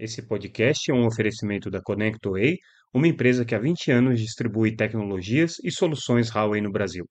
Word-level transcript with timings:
Esse 0.00 0.22
podcast 0.22 0.90
é 0.90 0.94
um 0.94 1.06
oferecimento 1.06 1.70
da 1.70 1.78
ConnectWay, 1.78 2.56
uma 2.90 3.06
empresa 3.06 3.44
que 3.44 3.54
há 3.54 3.58
20 3.58 3.90
anos 3.90 4.18
distribui 4.18 4.74
tecnologias 4.74 5.56
e 5.62 5.70
soluções 5.70 6.30
Huawei 6.34 6.62
no 6.62 6.72
Brasil. 6.72 7.04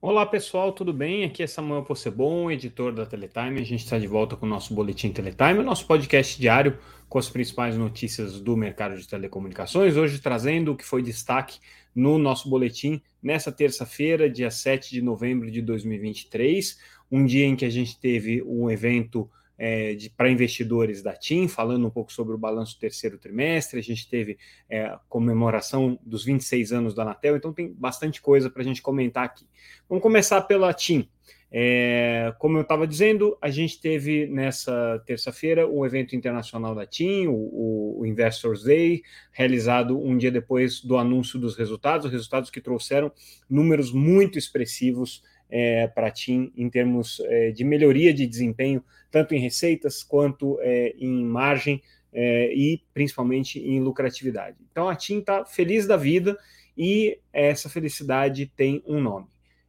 Olá 0.00 0.24
pessoal, 0.24 0.72
tudo 0.72 0.94
bem? 0.94 1.24
Aqui 1.24 1.42
é 1.42 1.46
Samuel 1.46 1.84
Possebon, 1.84 2.50
editor 2.50 2.94
da 2.94 3.04
Teletime. 3.04 3.60
A 3.60 3.64
gente 3.64 3.84
está 3.84 3.98
de 3.98 4.06
volta 4.06 4.34
com 4.34 4.46
o 4.46 4.48
nosso 4.48 4.74
Boletim 4.74 5.12
Teletime, 5.12 5.62
nosso 5.62 5.86
podcast 5.86 6.40
diário 6.40 6.78
com 7.06 7.18
as 7.18 7.28
principais 7.28 7.76
notícias 7.76 8.40
do 8.40 8.56
mercado 8.56 8.96
de 8.96 9.06
telecomunicações. 9.06 9.94
Hoje 9.94 10.18
trazendo 10.22 10.72
o 10.72 10.76
que 10.76 10.86
foi 10.86 11.02
destaque 11.02 11.58
no 11.94 12.16
nosso 12.16 12.48
boletim 12.48 13.02
nessa 13.22 13.52
terça-feira, 13.52 14.30
dia 14.30 14.50
7 14.50 14.90
de 14.90 15.02
novembro 15.02 15.50
de 15.50 15.60
2023, 15.60 16.78
um 17.12 17.26
dia 17.26 17.44
em 17.44 17.54
que 17.54 17.66
a 17.66 17.70
gente 17.70 18.00
teve 18.00 18.42
um 18.42 18.70
evento 18.70 19.30
é, 19.58 19.96
para 20.16 20.30
investidores 20.30 21.02
da 21.02 21.14
TIM, 21.14 21.48
falando 21.48 21.86
um 21.86 21.90
pouco 21.90 22.12
sobre 22.12 22.34
o 22.34 22.38
balanço 22.38 22.76
do 22.76 22.80
terceiro 22.80 23.18
trimestre. 23.18 23.78
A 23.78 23.82
gente 23.82 24.08
teve 24.08 24.38
é, 24.68 24.96
comemoração 25.08 25.98
dos 26.04 26.24
26 26.24 26.72
anos 26.72 26.94
da 26.94 27.02
Anatel, 27.02 27.36
então 27.36 27.52
tem 27.52 27.72
bastante 27.72 28.20
coisa 28.20 28.50
para 28.50 28.62
a 28.62 28.64
gente 28.64 28.82
comentar 28.82 29.24
aqui. 29.24 29.46
Vamos 29.88 30.02
começar 30.02 30.40
pela 30.42 30.72
TIM. 30.72 31.08
É, 31.56 32.34
como 32.40 32.58
eu 32.58 32.62
estava 32.62 32.84
dizendo, 32.84 33.38
a 33.40 33.48
gente 33.48 33.80
teve 33.80 34.26
nessa 34.26 35.00
terça-feira 35.06 35.68
o 35.68 35.82
um 35.82 35.86
evento 35.86 36.16
internacional 36.16 36.74
da 36.74 36.84
TIM, 36.84 37.28
o, 37.28 38.00
o, 38.00 38.04
Investors 38.04 38.64
Day, 38.64 39.02
realizado 39.30 39.96
um 39.96 40.18
dia 40.18 40.32
depois 40.32 40.80
do 40.80 40.96
anúncio 40.96 41.38
dos 41.38 41.56
resultados, 41.56 42.10
resultados 42.10 42.50
que 42.50 42.60
trouxeram 42.60 43.12
números 43.48 43.92
muito 43.92 44.36
expressivos 44.36 45.22
é, 45.50 45.86
para 45.86 46.08
a 46.08 46.10
TIM 46.10 46.52
em 46.56 46.68
termos 46.68 47.20
é, 47.20 47.50
de 47.50 47.64
melhoria 47.64 48.12
de 48.12 48.26
desempenho, 48.26 48.82
tanto 49.10 49.34
em 49.34 49.38
receitas 49.38 50.02
quanto 50.02 50.58
é, 50.60 50.94
em 50.98 51.24
margem 51.24 51.82
é, 52.12 52.54
e 52.54 52.82
principalmente 52.92 53.58
em 53.58 53.80
lucratividade. 53.80 54.56
Então 54.70 54.88
a 54.88 54.94
TIM 54.94 55.18
está 55.18 55.44
feliz 55.44 55.86
da 55.86 55.96
vida 55.96 56.38
e 56.76 57.18
essa 57.32 57.68
felicidade 57.68 58.50
tem 58.56 58.82
um 58.86 59.00
nome. 59.00 59.26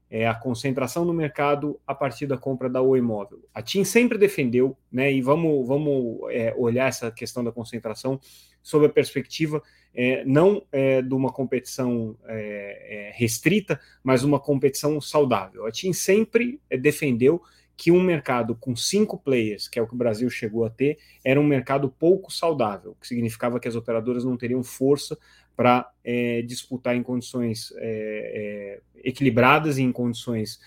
É 0.09 0.28
a 0.28 0.36
concentração 0.36 1.03
no 1.03 1.14
mercado 1.14 1.80
a 1.86 1.94
partir 1.94 2.28
da 2.28 2.38
compra 2.38 2.70
da 2.70 2.81
Oi 2.81 3.02
Móvel. 3.02 3.40
A 3.53 3.62
TIM 3.62 3.84
sempre 3.84 4.18
defendeu, 4.18 4.78
né? 4.92 5.12
E 5.12 5.22
vamos, 5.22 5.68
vamos 5.68 6.20
é, 6.31 6.53
olhar 6.56 6.88
essa 6.88 7.12
questão 7.12 7.44
da 7.44 7.52
concentração 7.52 8.20
sob 8.66 8.88
a 8.88 8.90
perspectiva 8.90 9.62
é, 9.94 10.26
não 10.26 10.66
é, 10.72 11.00
de 11.00 11.14
uma 11.14 11.32
competição 11.32 12.18
é, 12.26 13.10
é, 13.10 13.12
restrita, 13.14 13.80
mas 14.04 14.24
uma 14.24 14.40
competição 14.40 15.00
saudável. 15.00 15.68
A 15.68 15.72
TIM 15.72 15.94
sempre 15.94 16.60
é, 16.68 16.76
defendeu 16.76 17.40
que 17.78 17.92
um 17.92 18.02
mercado 18.02 18.56
com 18.56 18.76
cinco 18.76 19.20
players, 19.20 19.68
que 19.68 19.78
é 19.78 19.82
o 19.84 19.88
que 19.88 19.94
o 19.94 19.98
Brasil 19.98 20.28
chegou 20.32 20.66
a 20.66 20.70
ter, 20.70 20.98
era 21.24 21.40
um 21.40 21.46
mercado 21.46 21.90
pouco 21.90 22.32
saudável, 22.32 22.92
o 22.92 22.96
que 22.96 23.08
significava 23.08 23.60
que 23.60 23.68
as 23.68 23.76
operadoras 23.76 24.26
não 24.26 24.36
teriam 24.36 24.64
força 24.64 25.16
para 25.56 25.88
é, 26.04 26.42
disputar 26.42 26.96
em 26.96 27.04
condições 27.04 27.72
é, 27.78 28.82
é, 28.98 29.08
equilibradas 29.08 29.78
e 29.78 29.84
em 29.84 29.92
condições 29.92 30.60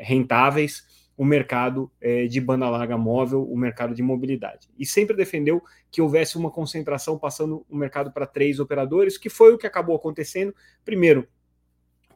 rentáveis 0.00 0.84
o 1.20 1.24
mercado 1.26 1.92
é, 2.00 2.26
de 2.26 2.40
banda 2.40 2.66
larga 2.70 2.96
móvel, 2.96 3.42
o 3.44 3.54
mercado 3.54 3.94
de 3.94 4.02
mobilidade. 4.02 4.70
E 4.78 4.86
sempre 4.86 5.14
defendeu 5.14 5.62
que 5.90 6.00
houvesse 6.00 6.38
uma 6.38 6.50
concentração 6.50 7.18
passando 7.18 7.62
o 7.68 7.76
mercado 7.76 8.10
para 8.10 8.26
três 8.26 8.58
operadores, 8.58 9.18
que 9.18 9.28
foi 9.28 9.52
o 9.52 9.58
que 9.58 9.66
acabou 9.66 9.94
acontecendo. 9.94 10.54
Primeiro, 10.82 11.28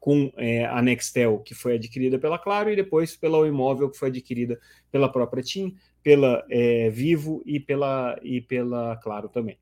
com 0.00 0.32
é, 0.38 0.64
a 0.64 0.80
Nextel, 0.80 1.40
que 1.40 1.54
foi 1.54 1.74
adquirida 1.74 2.18
pela 2.18 2.38
Claro, 2.38 2.70
e 2.70 2.76
depois 2.76 3.14
pela 3.14 3.36
O 3.36 3.44
Imóvel, 3.44 3.90
que 3.90 3.98
foi 3.98 4.08
adquirida 4.08 4.58
pela 4.90 5.12
própria 5.12 5.42
TIM, 5.42 5.76
pela 6.02 6.42
é, 6.48 6.88
Vivo 6.88 7.42
e 7.44 7.60
pela, 7.60 8.18
e 8.22 8.40
pela 8.40 8.96
Claro 8.96 9.28
também. 9.28 9.58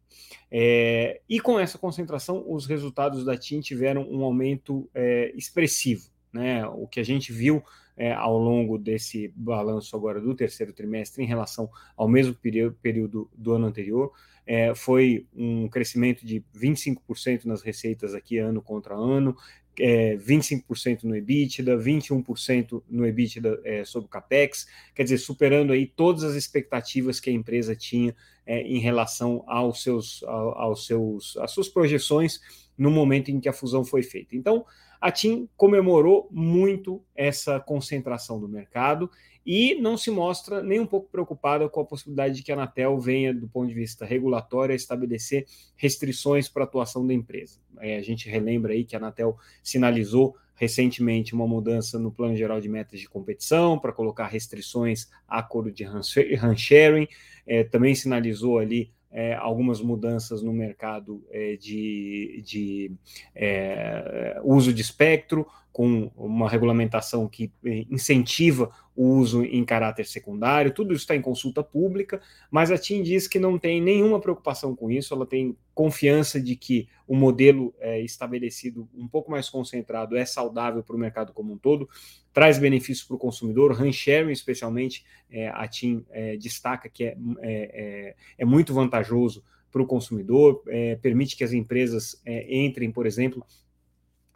É, 0.52 1.20
e 1.28 1.40
com 1.40 1.58
essa 1.58 1.76
concentração, 1.78 2.44
os 2.46 2.64
resultados 2.64 3.24
da 3.24 3.36
TIM 3.36 3.60
tiveram 3.60 4.06
um 4.08 4.22
aumento 4.22 4.88
é, 4.94 5.32
expressivo. 5.34 6.11
Né? 6.32 6.66
O 6.66 6.86
que 6.86 7.00
a 7.00 7.04
gente 7.04 7.32
viu 7.32 7.62
é, 7.96 8.12
ao 8.12 8.38
longo 8.38 8.78
desse 8.78 9.32
balanço 9.36 9.94
agora 9.94 10.20
do 10.20 10.34
terceiro 10.34 10.72
trimestre 10.72 11.22
em 11.22 11.26
relação 11.26 11.68
ao 11.96 12.08
mesmo 12.08 12.34
período, 12.34 12.76
período 12.80 13.30
do 13.36 13.52
ano 13.52 13.66
anterior. 13.66 14.12
É, 14.46 14.74
foi 14.74 15.26
um 15.34 15.68
crescimento 15.68 16.26
de 16.26 16.42
25% 16.56 17.44
nas 17.44 17.62
receitas 17.62 18.14
aqui 18.14 18.38
ano 18.38 18.60
contra 18.60 18.94
ano, 18.94 19.36
é, 19.78 20.16
25% 20.16 21.04
no 21.04 21.16
EBITDA, 21.16 21.76
21% 21.76 22.82
no 22.88 23.06
EBITDA 23.06 23.60
é, 23.64 23.84
sobre 23.84 24.06
o 24.06 24.10
CAPEX, 24.10 24.66
quer 24.94 25.04
dizer, 25.04 25.18
superando 25.18 25.72
aí 25.72 25.86
todas 25.86 26.24
as 26.24 26.34
expectativas 26.34 27.20
que 27.20 27.30
a 27.30 27.32
empresa 27.32 27.74
tinha 27.74 28.14
é, 28.44 28.60
em 28.62 28.78
relação 28.78 29.44
aos 29.46 29.82
seus, 29.82 30.22
aos 30.24 30.86
seus, 30.86 31.36
às 31.38 31.52
suas 31.52 31.68
projeções 31.68 32.40
no 32.76 32.90
momento 32.90 33.30
em 33.30 33.40
que 33.40 33.48
a 33.48 33.52
fusão 33.52 33.84
foi 33.84 34.02
feita. 34.02 34.34
Então, 34.34 34.64
a 35.02 35.10
TIM 35.10 35.48
comemorou 35.56 36.28
muito 36.30 37.02
essa 37.12 37.58
concentração 37.58 38.38
do 38.38 38.48
mercado 38.48 39.10
e 39.44 39.74
não 39.74 39.96
se 39.96 40.12
mostra 40.12 40.62
nem 40.62 40.78
um 40.78 40.86
pouco 40.86 41.10
preocupada 41.10 41.68
com 41.68 41.80
a 41.80 41.84
possibilidade 41.84 42.36
de 42.36 42.44
que 42.44 42.52
a 42.52 42.54
Anatel 42.54 42.96
venha, 43.00 43.34
do 43.34 43.48
ponto 43.48 43.66
de 43.66 43.74
vista 43.74 44.06
regulatório, 44.06 44.72
a 44.72 44.76
estabelecer 44.76 45.44
restrições 45.76 46.48
para 46.48 46.62
a 46.62 46.66
atuação 46.66 47.04
da 47.04 47.12
empresa. 47.12 47.58
É, 47.80 47.96
a 47.96 48.00
gente 48.00 48.28
relembra 48.28 48.74
aí 48.74 48.84
que 48.84 48.94
a 48.94 49.00
Anatel 49.00 49.36
sinalizou 49.60 50.36
recentemente 50.54 51.34
uma 51.34 51.48
mudança 51.48 51.98
no 51.98 52.12
Plano 52.12 52.36
Geral 52.36 52.60
de 52.60 52.68
Metas 52.68 53.00
de 53.00 53.08
Competição 53.08 53.80
para 53.80 53.92
colocar 53.92 54.28
restrições 54.28 55.08
a 55.26 55.40
acordo 55.40 55.72
de 55.72 55.82
hand 55.82 56.56
sharing, 56.56 57.08
é, 57.44 57.64
também 57.64 57.96
sinalizou 57.96 58.60
ali 58.60 58.92
é, 59.12 59.34
algumas 59.34 59.80
mudanças 59.80 60.42
no 60.42 60.52
mercado 60.52 61.22
é, 61.30 61.56
de, 61.56 62.42
de 62.44 62.92
é, 63.34 64.40
uso 64.42 64.72
de 64.72 64.80
espectro, 64.80 65.46
com 65.72 66.10
uma 66.14 66.48
regulamentação 66.48 67.26
que 67.26 67.50
eh, 67.64 67.86
incentiva 67.90 68.70
o 68.94 69.06
uso 69.06 69.42
em 69.42 69.64
caráter 69.64 70.04
secundário, 70.04 70.74
tudo 70.74 70.92
isso 70.92 71.04
está 71.04 71.16
em 71.16 71.22
consulta 71.22 71.62
pública, 71.62 72.20
mas 72.50 72.70
a 72.70 72.76
TIM 72.76 73.02
diz 73.02 73.26
que 73.26 73.38
não 73.38 73.58
tem 73.58 73.80
nenhuma 73.80 74.20
preocupação 74.20 74.76
com 74.76 74.90
isso, 74.90 75.14
ela 75.14 75.24
tem 75.24 75.56
confiança 75.74 76.38
de 76.38 76.54
que 76.54 76.86
o 77.08 77.16
modelo 77.16 77.74
é, 77.80 78.02
estabelecido 78.02 78.86
um 78.94 79.08
pouco 79.08 79.30
mais 79.30 79.48
concentrado 79.48 80.14
é 80.14 80.26
saudável 80.26 80.82
para 80.82 80.94
o 80.94 80.98
mercado 80.98 81.32
como 81.32 81.54
um 81.54 81.56
todo, 81.56 81.88
traz 82.34 82.58
benefícios 82.58 83.06
para 83.06 83.16
o 83.16 83.18
consumidor, 83.18 83.72
hand 83.72 83.92
sharing 83.92 84.30
especialmente, 84.30 85.04
é, 85.30 85.48
a 85.48 85.66
TIM 85.66 86.04
é, 86.10 86.36
destaca 86.36 86.86
que 86.90 87.04
é, 87.04 88.14
é 88.36 88.44
muito 88.44 88.74
vantajoso 88.74 89.42
para 89.70 89.80
o 89.80 89.86
consumidor, 89.86 90.62
permite 91.00 91.34
que 91.34 91.42
as 91.42 91.54
empresas 91.54 92.20
entrem, 92.46 92.92
por 92.92 93.06
exemplo, 93.06 93.42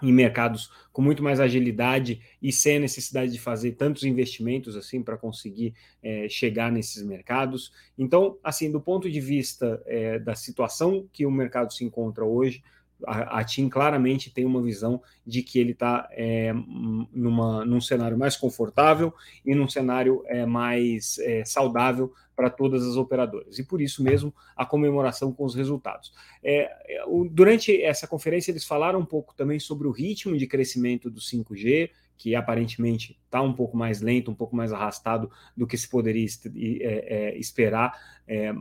em 0.03 0.13
mercados 0.13 0.71
com 0.93 1.01
muito 1.01 1.23
mais 1.23 1.41
agilidade 1.41 2.21
e 2.43 2.53
sem 2.53 2.77
a 2.77 2.81
necessidade 2.81 3.33
de 3.33 3.39
fazer 3.39 3.73
tantos 3.73 4.05
investimentos 4.05 4.77
assim 4.77 5.03
para 5.03 5.17
conseguir 5.17 5.75
é, 6.03 6.29
chegar 6.29 6.71
nesses 6.71 7.03
mercados. 7.03 7.73
Então, 7.99 8.39
assim, 8.43 8.71
do 8.71 8.81
ponto 8.81 9.11
de 9.11 9.21
vista 9.21 9.83
é, 9.87 10.19
da 10.19 10.35
situação 10.35 11.09
que 11.13 11.25
o 11.25 11.31
mercado 11.31 11.73
se 11.73 11.85
encontra 11.85 12.25
hoje, 12.25 12.63
a, 13.05 13.41
a 13.41 13.45
TIM 13.45 13.69
claramente 13.69 14.31
tem 14.31 14.45
uma 14.45 14.63
visão 14.63 15.03
de 15.27 15.43
que 15.43 15.59
ele 15.59 15.73
está 15.73 16.09
é, 16.13 16.53
num 16.53 17.81
cenário 17.81 18.17
mais 18.17 18.37
confortável 18.37 19.13
e 19.45 19.55
num 19.55 19.69
cenário 19.69 20.23
é, 20.27 20.47
mais 20.47 21.19
é, 21.19 21.45
saudável 21.45 22.13
para 22.35 22.51
todas 22.51 22.87
as 22.87 22.97
operadoras. 22.97 23.59
E 23.59 23.65
por 23.65 23.81
isso 23.81 24.03
mesmo 24.03 24.33
a 24.55 24.65
comemoração 24.65 25.33
com 25.33 25.45
os 25.45 25.55
resultados. 25.55 26.13
É, 26.43 26.71
é, 26.97 27.05
o, 27.07 27.29
durante 27.29 27.83
essa 27.83 28.07
conferência, 28.07 28.51
eles 28.51 28.65
falaram 28.65 29.01
um 29.01 29.07
pouco 29.07 29.35
também 29.35 29.59
sobre 29.59 29.89
o 29.89 29.91
ritmo 29.91 30.37
de 30.37 30.47
crescimento 30.47 31.11
do 31.11 31.21
5G, 31.21 31.91
que 32.17 32.35
aparentemente 32.35 33.19
está 33.25 33.43
um 33.43 33.53
pouco 33.53 33.77
mais 33.77 34.01
lento, 34.01 34.31
um 34.31 34.35
pouco 34.35 34.57
mais 34.57 34.73
arrastado 34.73 35.31
do 35.57 35.67
que 35.67 35.77
se 35.77 35.89
poderia 35.89 36.27
é, 36.55 37.31
é, 37.35 37.39
esperar 37.39 37.99
é, 38.27 38.53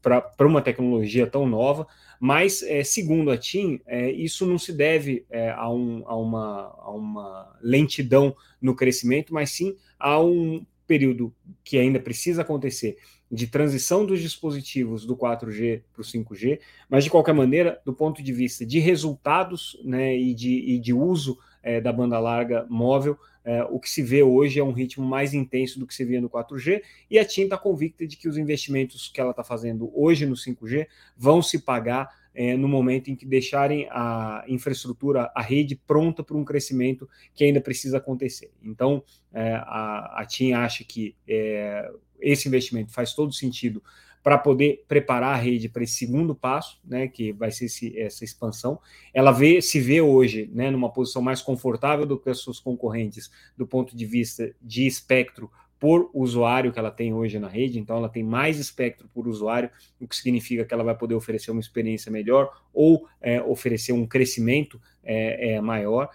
para 0.00 0.46
uma 0.46 0.62
tecnologia 0.62 1.26
tão 1.26 1.46
nova, 1.46 1.86
mas 2.18 2.62
é, 2.62 2.82
segundo 2.84 3.30
a 3.30 3.36
TIM, 3.36 3.80
é, 3.86 4.10
isso 4.10 4.46
não 4.46 4.58
se 4.58 4.72
deve 4.72 5.24
é, 5.30 5.50
a, 5.50 5.68
um, 5.70 6.02
a, 6.06 6.16
uma, 6.16 6.74
a 6.78 6.90
uma 6.90 7.58
lentidão 7.62 8.34
no 8.60 8.74
crescimento, 8.74 9.34
mas 9.34 9.50
sim 9.50 9.76
a 9.98 10.20
um 10.20 10.64
período 10.86 11.32
que 11.62 11.78
ainda 11.78 12.00
precisa 12.00 12.42
acontecer 12.42 12.96
de 13.30 13.46
transição 13.46 14.04
dos 14.04 14.20
dispositivos 14.20 15.06
do 15.06 15.16
4G 15.16 15.82
para 15.92 16.02
o 16.02 16.04
5G, 16.04 16.58
mas 16.88 17.04
de 17.04 17.10
qualquer 17.10 17.32
maneira, 17.32 17.80
do 17.84 17.92
ponto 17.92 18.22
de 18.22 18.32
vista 18.32 18.66
de 18.66 18.80
resultados 18.80 19.80
né, 19.84 20.16
e, 20.16 20.34
de, 20.34 20.74
e 20.74 20.80
de 20.80 20.92
uso 20.92 21.38
é, 21.62 21.80
da 21.80 21.92
banda 21.92 22.18
larga 22.18 22.66
móvel, 22.68 23.18
é, 23.44 23.64
o 23.64 23.78
que 23.78 23.88
se 23.88 24.02
vê 24.02 24.22
hoje 24.22 24.60
é 24.60 24.64
um 24.64 24.72
ritmo 24.72 25.04
mais 25.04 25.32
intenso 25.32 25.78
do 25.78 25.86
que 25.86 25.94
se 25.94 26.04
via 26.04 26.20
no 26.20 26.28
4G, 26.28 26.82
e 27.10 27.18
a 27.18 27.24
TIM 27.24 27.44
está 27.44 27.56
convicta 27.56 28.06
de 28.06 28.16
que 28.16 28.28
os 28.28 28.36
investimentos 28.36 29.08
que 29.08 29.20
ela 29.20 29.30
está 29.30 29.42
fazendo 29.42 29.90
hoje 29.94 30.26
no 30.26 30.34
5G 30.34 30.86
vão 31.16 31.42
se 31.42 31.58
pagar 31.58 32.08
é, 32.34 32.56
no 32.56 32.68
momento 32.68 33.10
em 33.10 33.16
que 33.16 33.26
deixarem 33.26 33.88
a 33.90 34.44
infraestrutura, 34.46 35.30
a 35.34 35.42
rede 35.42 35.74
pronta 35.74 36.22
para 36.22 36.36
um 36.36 36.44
crescimento 36.44 37.08
que 37.34 37.44
ainda 37.44 37.60
precisa 37.60 37.98
acontecer. 37.98 38.52
Então, 38.62 39.02
é, 39.32 39.54
a, 39.54 40.20
a 40.20 40.26
TIM 40.26 40.52
acha 40.52 40.84
que 40.84 41.16
é, 41.26 41.90
esse 42.20 42.46
investimento 42.46 42.92
faz 42.92 43.14
todo 43.14 43.32
sentido 43.32 43.82
para 44.22 44.36
poder 44.36 44.84
preparar 44.86 45.34
a 45.34 45.36
rede 45.36 45.68
para 45.68 45.82
esse 45.82 45.94
segundo 45.94 46.34
passo, 46.34 46.78
né, 46.84 47.08
que 47.08 47.32
vai 47.32 47.50
ser 47.50 47.66
esse, 47.66 47.98
essa 47.98 48.24
expansão. 48.24 48.78
Ela 49.14 49.32
vê, 49.32 49.62
se 49.62 49.80
vê 49.80 50.00
hoje 50.00 50.50
né, 50.52 50.70
numa 50.70 50.92
posição 50.92 51.22
mais 51.22 51.40
confortável 51.40 52.04
do 52.04 52.18
que 52.18 52.28
as 52.28 52.38
suas 52.38 52.60
concorrentes 52.60 53.30
do 53.56 53.66
ponto 53.66 53.96
de 53.96 54.04
vista 54.04 54.54
de 54.60 54.86
espectro 54.86 55.50
por 55.80 56.10
usuário 56.12 56.70
que 56.70 56.78
ela 56.78 56.90
tem 56.90 57.14
hoje 57.14 57.38
na 57.38 57.48
rede, 57.48 57.78
então 57.78 57.96
ela 57.96 58.10
tem 58.10 58.22
mais 58.22 58.58
espectro 58.58 59.08
por 59.14 59.26
usuário, 59.26 59.70
o 59.98 60.06
que 60.06 60.14
significa 60.14 60.62
que 60.62 60.74
ela 60.74 60.84
vai 60.84 60.94
poder 60.94 61.14
oferecer 61.14 61.50
uma 61.50 61.60
experiência 61.60 62.12
melhor 62.12 62.52
ou 62.74 63.08
é, 63.18 63.40
oferecer 63.42 63.92
um 63.92 64.06
crescimento 64.06 64.78
é, 65.02 65.52
é, 65.52 65.60
maior. 65.62 66.10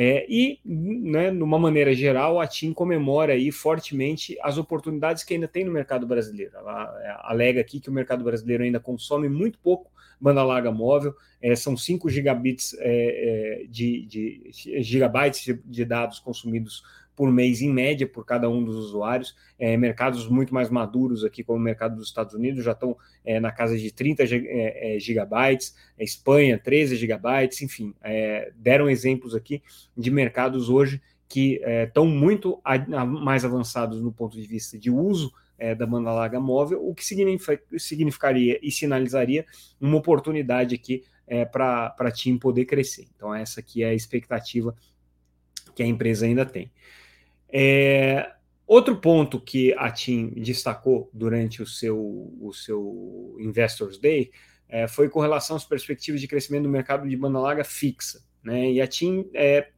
É, 0.00 0.24
e, 0.28 0.60
né, 0.64 1.28
de 1.32 1.42
uma 1.42 1.58
maneira 1.58 1.92
geral, 1.92 2.40
a 2.40 2.46
TIM 2.46 2.72
comemora 2.72 3.32
aí 3.32 3.50
fortemente 3.50 4.38
as 4.42 4.56
oportunidades 4.56 5.24
que 5.24 5.34
ainda 5.34 5.48
tem 5.48 5.64
no 5.64 5.72
mercado 5.72 6.06
brasileiro. 6.06 6.56
Ela 6.56 6.96
é, 7.02 7.16
alega 7.22 7.60
aqui 7.60 7.80
que 7.80 7.90
o 7.90 7.92
mercado 7.92 8.22
brasileiro 8.22 8.62
ainda 8.62 8.78
consome 8.78 9.28
muito 9.28 9.58
pouco 9.58 9.90
banda 10.20 10.44
larga 10.44 10.70
móvel, 10.70 11.14
é, 11.40 11.54
são 11.54 11.76
5 11.76 12.08
gigabits 12.08 12.74
é, 12.78 13.62
é, 13.62 13.66
de, 13.68 14.06
de, 14.06 14.50
gigabytes 14.82 15.56
de 15.64 15.84
dados 15.84 16.18
consumidos 16.18 16.82
por 17.18 17.32
mês, 17.32 17.60
em 17.60 17.68
média, 17.68 18.06
por 18.06 18.24
cada 18.24 18.48
um 18.48 18.62
dos 18.62 18.76
usuários. 18.76 19.34
É, 19.58 19.76
mercados 19.76 20.28
muito 20.28 20.54
mais 20.54 20.70
maduros 20.70 21.24
aqui, 21.24 21.42
como 21.42 21.58
o 21.58 21.60
mercado 21.60 21.96
dos 21.96 22.06
Estados 22.06 22.32
Unidos, 22.32 22.62
já 22.62 22.70
estão 22.70 22.96
é, 23.24 23.40
na 23.40 23.50
casa 23.50 23.76
de 23.76 23.90
30 23.92 24.22
é, 24.22 24.94
é, 24.94 25.00
gigabytes, 25.00 25.74
Espanha, 25.98 26.56
13 26.56 26.94
gigabytes, 26.94 27.60
enfim, 27.60 27.92
é, 28.00 28.52
deram 28.54 28.88
exemplos 28.88 29.34
aqui 29.34 29.60
de 29.96 30.12
mercados 30.12 30.68
hoje 30.70 31.02
que 31.28 31.60
estão 31.84 32.06
muito 32.06 32.60
a, 32.64 33.04
mais 33.04 33.44
avançados 33.44 34.00
no 34.00 34.12
ponto 34.12 34.40
de 34.40 34.46
vista 34.46 34.78
de 34.78 34.90
uso 34.90 35.30
é, 35.58 35.74
da 35.74 35.84
banda 35.84 36.12
larga 36.12 36.40
móvel, 36.40 36.88
o 36.88 36.94
que 36.94 37.04
significaria 37.04 38.58
e 38.62 38.70
sinalizaria 38.70 39.44
uma 39.80 39.98
oportunidade 39.98 40.74
aqui 40.74 41.02
é, 41.26 41.44
para 41.44 41.94
a 41.98 42.10
TIM 42.10 42.38
poder 42.38 42.64
crescer. 42.64 43.08
Então, 43.14 43.34
essa 43.34 43.60
aqui 43.60 43.82
é 43.82 43.88
a 43.88 43.94
expectativa 43.94 44.74
que 45.78 45.82
a 45.84 45.86
empresa 45.86 46.26
ainda 46.26 46.44
tem. 46.44 46.70
É, 47.50 48.30
outro 48.66 48.96
ponto 48.96 49.40
que 49.40 49.74
a 49.78 49.90
TIM 49.90 50.30
destacou 50.30 51.10
durante 51.12 51.62
o 51.62 51.66
seu, 51.66 51.98
o 52.40 52.52
seu 52.52 53.36
Investors 53.40 53.98
Day 53.98 54.30
é, 54.68 54.86
foi 54.86 55.08
com 55.08 55.20
relação 55.20 55.56
às 55.56 55.64
perspectivas 55.64 56.20
de 56.20 56.28
crescimento 56.28 56.64
do 56.64 56.68
mercado 56.68 57.08
de 57.08 57.16
banda 57.16 57.38
larga 57.38 57.64
fixa. 57.64 58.22
Né? 58.42 58.72
E 58.72 58.80
a 58.80 58.86
TIM 58.86 59.28
é, 59.34 59.68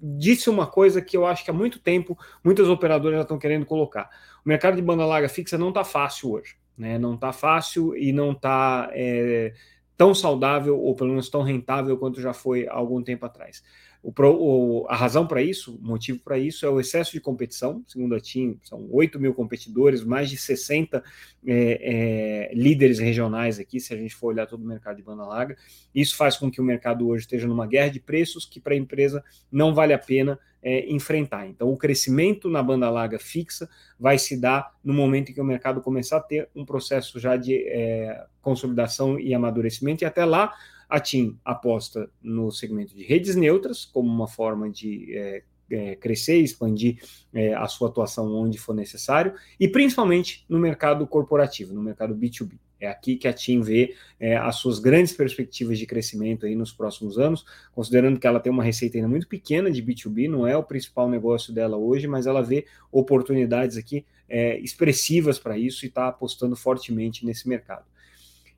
disse 0.00 0.48
uma 0.48 0.66
coisa 0.66 1.02
que 1.02 1.16
eu 1.16 1.26
acho 1.26 1.44
que 1.44 1.50
há 1.50 1.54
muito 1.54 1.80
tempo 1.80 2.16
muitas 2.42 2.68
operadoras 2.68 3.16
já 3.16 3.22
estão 3.22 3.38
querendo 3.38 3.66
colocar. 3.66 4.08
O 4.44 4.48
mercado 4.48 4.76
de 4.76 4.82
banda 4.82 5.04
larga 5.04 5.28
fixa 5.28 5.58
não 5.58 5.70
está 5.70 5.84
fácil 5.84 6.32
hoje. 6.32 6.56
Né? 6.76 6.98
Não 6.98 7.14
está 7.14 7.32
fácil 7.32 7.96
e 7.96 8.12
não 8.12 8.32
está 8.32 8.90
é, 8.92 9.52
tão 9.96 10.14
saudável, 10.14 10.78
ou 10.80 10.94
pelo 10.94 11.10
menos 11.10 11.28
tão 11.28 11.42
rentável 11.42 11.96
quanto 11.96 12.20
já 12.20 12.32
foi 12.32 12.66
há 12.66 12.74
algum 12.74 13.02
tempo 13.02 13.26
atrás. 13.26 13.62
O, 14.02 14.12
o, 14.20 14.86
a 14.88 14.96
razão 14.96 15.26
para 15.26 15.40
isso, 15.40 15.76
o 15.76 15.86
motivo 15.86 16.18
para 16.18 16.36
isso 16.36 16.66
é 16.66 16.68
o 16.68 16.80
excesso 16.80 17.12
de 17.12 17.20
competição. 17.20 17.84
Segundo 17.86 18.16
a 18.16 18.20
TIM, 18.20 18.58
são 18.64 18.88
8 18.90 19.20
mil 19.20 19.32
competidores, 19.32 20.02
mais 20.02 20.28
de 20.28 20.36
60 20.36 21.02
é, 21.46 22.50
é, 22.50 22.54
líderes 22.54 22.98
regionais 22.98 23.60
aqui, 23.60 23.78
se 23.78 23.94
a 23.94 23.96
gente 23.96 24.14
for 24.14 24.28
olhar 24.28 24.46
todo 24.46 24.62
o 24.62 24.66
mercado 24.66 24.96
de 24.96 25.02
banda 25.02 25.24
larga. 25.24 25.56
Isso 25.94 26.16
faz 26.16 26.36
com 26.36 26.50
que 26.50 26.60
o 26.60 26.64
mercado 26.64 27.06
hoje 27.06 27.22
esteja 27.22 27.46
numa 27.46 27.66
guerra 27.66 27.90
de 27.90 28.00
preços 28.00 28.44
que 28.44 28.58
para 28.58 28.74
a 28.74 28.76
empresa 28.76 29.22
não 29.52 29.72
vale 29.72 29.92
a 29.92 29.98
pena 29.98 30.38
é, 30.62 30.90
enfrentar. 30.90 31.46
Então, 31.46 31.68
o 31.72 31.76
crescimento 31.76 32.48
na 32.48 32.62
banda 32.62 32.90
larga 32.90 33.18
fixa 33.20 33.68
vai 33.98 34.18
se 34.18 34.40
dar 34.40 34.72
no 34.82 34.92
momento 34.92 35.30
em 35.30 35.34
que 35.34 35.40
o 35.40 35.44
mercado 35.44 35.80
começar 35.80 36.18
a 36.18 36.20
ter 36.20 36.48
um 36.54 36.64
processo 36.64 37.18
já 37.18 37.36
de 37.36 37.68
é, 37.68 38.24
consolidação 38.40 39.18
e 39.18 39.34
amadurecimento, 39.34 40.04
e 40.04 40.06
até 40.06 40.24
lá 40.24 40.52
a 40.92 41.00
TIM 41.00 41.38
aposta 41.42 42.10
no 42.22 42.52
segmento 42.52 42.94
de 42.94 43.02
redes 43.02 43.34
neutras 43.34 43.82
como 43.82 44.12
uma 44.12 44.28
forma 44.28 44.68
de 44.68 45.16
é, 45.16 45.42
é, 45.70 45.96
crescer 45.96 46.38
e 46.38 46.44
expandir 46.44 46.98
é, 47.32 47.54
a 47.54 47.66
sua 47.66 47.88
atuação 47.88 48.30
onde 48.34 48.58
for 48.58 48.74
necessário, 48.74 49.32
e 49.58 49.66
principalmente 49.66 50.44
no 50.46 50.58
mercado 50.58 51.06
corporativo, 51.06 51.72
no 51.72 51.82
mercado 51.82 52.14
B2B. 52.14 52.58
É 52.78 52.88
aqui 52.88 53.16
que 53.16 53.26
a 53.26 53.32
TIM 53.32 53.62
vê 53.62 53.94
é, 54.20 54.36
as 54.36 54.56
suas 54.56 54.78
grandes 54.78 55.14
perspectivas 55.14 55.78
de 55.78 55.86
crescimento 55.86 56.44
aí 56.44 56.54
nos 56.54 56.72
próximos 56.72 57.18
anos, 57.18 57.46
considerando 57.72 58.20
que 58.20 58.26
ela 58.26 58.38
tem 58.38 58.52
uma 58.52 58.62
receita 58.62 58.98
ainda 58.98 59.08
muito 59.08 59.26
pequena 59.26 59.70
de 59.70 59.82
B2B, 59.82 60.28
não 60.28 60.46
é 60.46 60.54
o 60.58 60.62
principal 60.62 61.08
negócio 61.08 61.54
dela 61.54 61.78
hoje, 61.78 62.06
mas 62.06 62.26
ela 62.26 62.42
vê 62.42 62.66
oportunidades 62.90 63.78
aqui 63.78 64.04
é, 64.28 64.58
expressivas 64.58 65.38
para 65.38 65.56
isso 65.56 65.86
e 65.86 65.88
está 65.88 66.08
apostando 66.08 66.54
fortemente 66.54 67.24
nesse 67.24 67.48
mercado. 67.48 67.86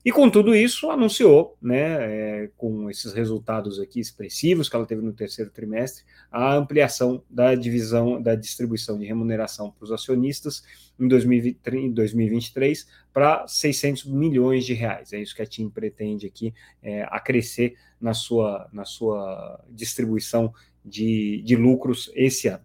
E 0.05 0.11
com 0.11 0.29
tudo 0.29 0.55
isso, 0.55 0.91
anunciou, 0.91 1.57
né, 1.59 2.43
é, 2.43 2.49
com 2.55 2.91
esses 2.91 3.11
resultados 3.11 3.79
aqui 3.79 3.99
expressivos 3.99 4.69
que 4.69 4.75
ela 4.75 4.85
teve 4.85 5.01
no 5.01 5.11
terceiro 5.11 5.49
trimestre, 5.49 6.03
a 6.31 6.53
ampliação 6.53 7.23
da 7.27 7.55
divisão 7.55 8.21
da 8.21 8.35
distribuição 8.35 8.99
de 8.99 9.05
remuneração 9.05 9.71
para 9.71 9.83
os 9.83 9.91
acionistas 9.91 10.63
em 10.99 11.07
2023 11.07 12.87
para 13.11 13.47
600 13.47 14.05
milhões 14.05 14.63
de 14.63 14.75
reais. 14.75 15.11
É 15.11 15.19
isso 15.19 15.35
que 15.35 15.41
a 15.41 15.45
TIM 15.45 15.71
pretende 15.71 16.27
aqui 16.27 16.53
é, 16.83 17.01
acrescer 17.09 17.75
na 17.99 18.13
sua, 18.13 18.69
na 18.71 18.85
sua 18.85 19.59
distribuição 19.71 20.53
de, 20.85 21.41
de 21.43 21.55
lucros 21.55 22.11
esse 22.13 22.47
ano. 22.47 22.63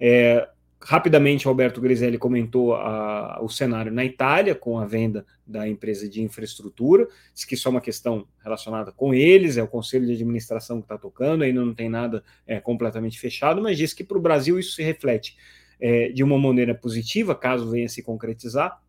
É, 0.00 0.48
Rapidamente, 0.82 1.46
Alberto 1.46 1.78
Griselli 1.78 2.16
comentou 2.16 2.74
a, 2.74 3.38
o 3.42 3.50
cenário 3.50 3.92
na 3.92 4.02
Itália, 4.02 4.54
com 4.54 4.78
a 4.78 4.86
venda 4.86 5.26
da 5.46 5.68
empresa 5.68 6.08
de 6.08 6.22
infraestrutura, 6.22 7.06
disse 7.34 7.46
que 7.46 7.54
isso 7.54 7.68
é 7.68 7.70
uma 7.70 7.82
questão 7.82 8.26
relacionada 8.42 8.90
com 8.90 9.12
eles, 9.12 9.58
é 9.58 9.62
o 9.62 9.68
conselho 9.68 10.06
de 10.06 10.12
administração 10.14 10.78
que 10.78 10.86
está 10.86 10.96
tocando, 10.96 11.44
ainda 11.44 11.62
não 11.62 11.74
tem 11.74 11.90
nada 11.90 12.24
é, 12.46 12.58
completamente 12.60 13.20
fechado, 13.20 13.60
mas 13.60 13.76
disse 13.76 13.94
que 13.94 14.02
para 14.02 14.16
o 14.16 14.22
Brasil 14.22 14.58
isso 14.58 14.72
se 14.72 14.82
reflete 14.82 15.36
é, 15.78 16.08
de 16.08 16.24
uma 16.24 16.38
maneira 16.38 16.74
positiva, 16.74 17.34
caso 17.34 17.70
venha 17.70 17.88
se 17.88 18.02
concretizar, 18.02 18.80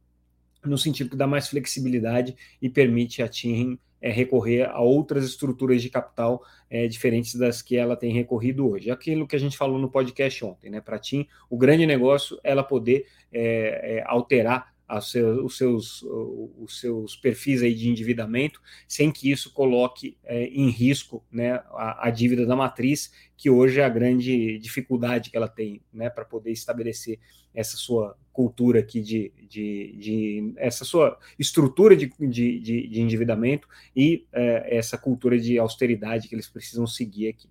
no 0.63 0.77
sentido 0.77 1.09
que 1.09 1.17
dá 1.17 1.27
mais 1.27 1.49
flexibilidade 1.49 2.38
e 2.61 2.69
permite 2.69 3.21
a 3.21 3.27
TIM 3.27 3.77
é, 4.01 4.09
recorrer 4.09 4.69
a 4.69 4.80
outras 4.81 5.24
estruturas 5.25 5.81
de 5.81 5.89
capital 5.89 6.44
é, 6.69 6.88
diferentes 6.88 7.36
das 7.36 7.62
que 7.62 7.77
ela 7.77 7.95
tem 7.95 8.12
recorrido 8.12 8.70
hoje. 8.70 8.89
Aquilo 8.89 9.27
que 9.27 9.36
a 9.36 9.39
gente 9.39 9.58
falou 9.58 9.77
no 9.77 9.89
podcast 9.89 10.43
ontem, 10.43 10.70
né? 10.70 10.81
Para 10.81 10.98
TIM, 10.98 11.27
o 11.50 11.58
grande 11.58 11.86
negócio 11.86 12.39
é 12.43 12.51
ela 12.51 12.63
poder 12.63 13.05
é, 13.31 13.98
é 13.98 14.03
alterar 14.05 14.74
os, 14.98 15.57
seus, 15.57 16.03
os 16.03 16.79
seus 16.79 17.15
perfis 17.15 17.62
aí 17.62 17.74
de 17.74 17.89
endividamento, 17.89 18.62
sem 18.88 19.12
que 19.12 19.31
isso 19.31 19.53
coloque 19.53 20.17
é, 20.24 20.45
em 20.45 20.69
risco 20.69 21.24
né, 21.31 21.53
a, 21.71 22.07
a, 22.07 22.12
dívida 22.12 22.45
da 22.45 22.55
matriz, 22.55 23.12
que 23.38 23.50
hoje 23.50 23.79
é 23.79 23.86
a 23.86 23.89
grande 23.89 24.57
dificuldade 24.60 25.29
que 25.29 25.38
ela 25.38 25.48
tem 25.48 25.81
né, 25.93 26.10
para 26.10 26.25
poder 26.25 26.51
estabelecer 26.51 27.19
essa 27.53 27.77
sua 27.77 28.17
cultura 28.31 28.79
aqui 28.79 29.01
de, 29.01 29.31
de, 29.50 29.95
de 29.98 30.53
essa 30.57 30.86
sua 30.86 31.17
estrutura 31.38 31.95
de, 31.95 32.12
de, 32.19 32.88
de 32.88 33.01
endividamento 33.01 33.67
e 33.95 34.25
é, 34.31 34.77
essa 34.77 34.98
cultura 34.98 35.38
de 35.38 35.57
austeridade 35.57 36.27
que 36.27 36.36
eles 36.36 36.48
precisam 36.48 36.88
seguir 36.88 37.29
aqui. 37.29 37.50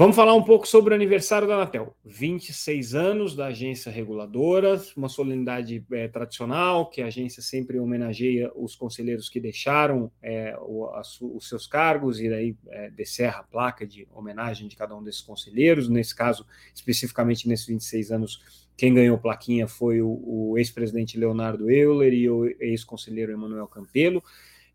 Vamos 0.00 0.16
falar 0.16 0.32
um 0.32 0.42
pouco 0.42 0.66
sobre 0.66 0.94
o 0.94 0.96
aniversário 0.96 1.46
da 1.46 1.56
Anatel. 1.56 1.94
26 2.06 2.94
anos 2.94 3.36
da 3.36 3.48
agência 3.48 3.92
reguladora, 3.92 4.80
uma 4.96 5.10
solenidade 5.10 5.84
é, 5.92 6.08
tradicional, 6.08 6.88
que 6.88 7.02
a 7.02 7.06
agência 7.08 7.42
sempre 7.42 7.78
homenageia 7.78 8.50
os 8.56 8.74
conselheiros 8.74 9.28
que 9.28 9.38
deixaram 9.38 10.10
é, 10.22 10.56
o, 10.58 10.86
a, 10.86 11.02
os 11.20 11.46
seus 11.46 11.66
cargos 11.66 12.18
e 12.18 12.30
daí 12.30 12.56
é, 12.70 12.88
descerra 12.88 13.40
a 13.40 13.42
placa 13.42 13.86
de 13.86 14.08
homenagem 14.10 14.68
de 14.68 14.74
cada 14.74 14.96
um 14.96 15.02
desses 15.04 15.20
conselheiros. 15.20 15.86
Nesse 15.86 16.16
caso, 16.16 16.46
especificamente 16.74 17.46
nesses 17.46 17.66
26 17.66 18.10
anos, 18.10 18.40
quem 18.78 18.94
ganhou 18.94 19.18
plaquinha 19.18 19.68
foi 19.68 20.00
o, 20.00 20.08
o 20.24 20.56
ex-presidente 20.56 21.18
Leonardo 21.18 21.70
Euler 21.70 22.14
e 22.14 22.30
o 22.30 22.46
ex-conselheiro 22.58 23.32
Emanuel 23.32 23.66
Campelo. 23.66 24.24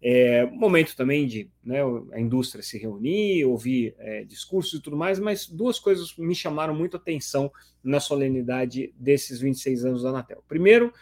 É, 0.08 0.46
momento 0.46 0.96
também 0.96 1.26
de 1.26 1.50
né, 1.64 1.80
a 2.14 2.20
indústria 2.20 2.62
se 2.62 2.78
reunir, 2.78 3.44
ouvir 3.44 3.96
é, 3.98 4.24
discursos 4.24 4.80
e 4.80 4.80
tudo 4.80 4.96
mais, 4.96 5.18
mas 5.18 5.48
duas 5.48 5.80
coisas 5.80 6.16
me 6.16 6.36
chamaram 6.36 6.76
muito 6.76 6.96
atenção 6.96 7.52
na 7.84 8.00
solenidade 8.00 8.94
desses 9.00 9.40
26 9.40 9.84
anos 9.84 10.04
da 10.04 10.10
Anatel. 10.10 10.44
Primeiro, 10.48 10.94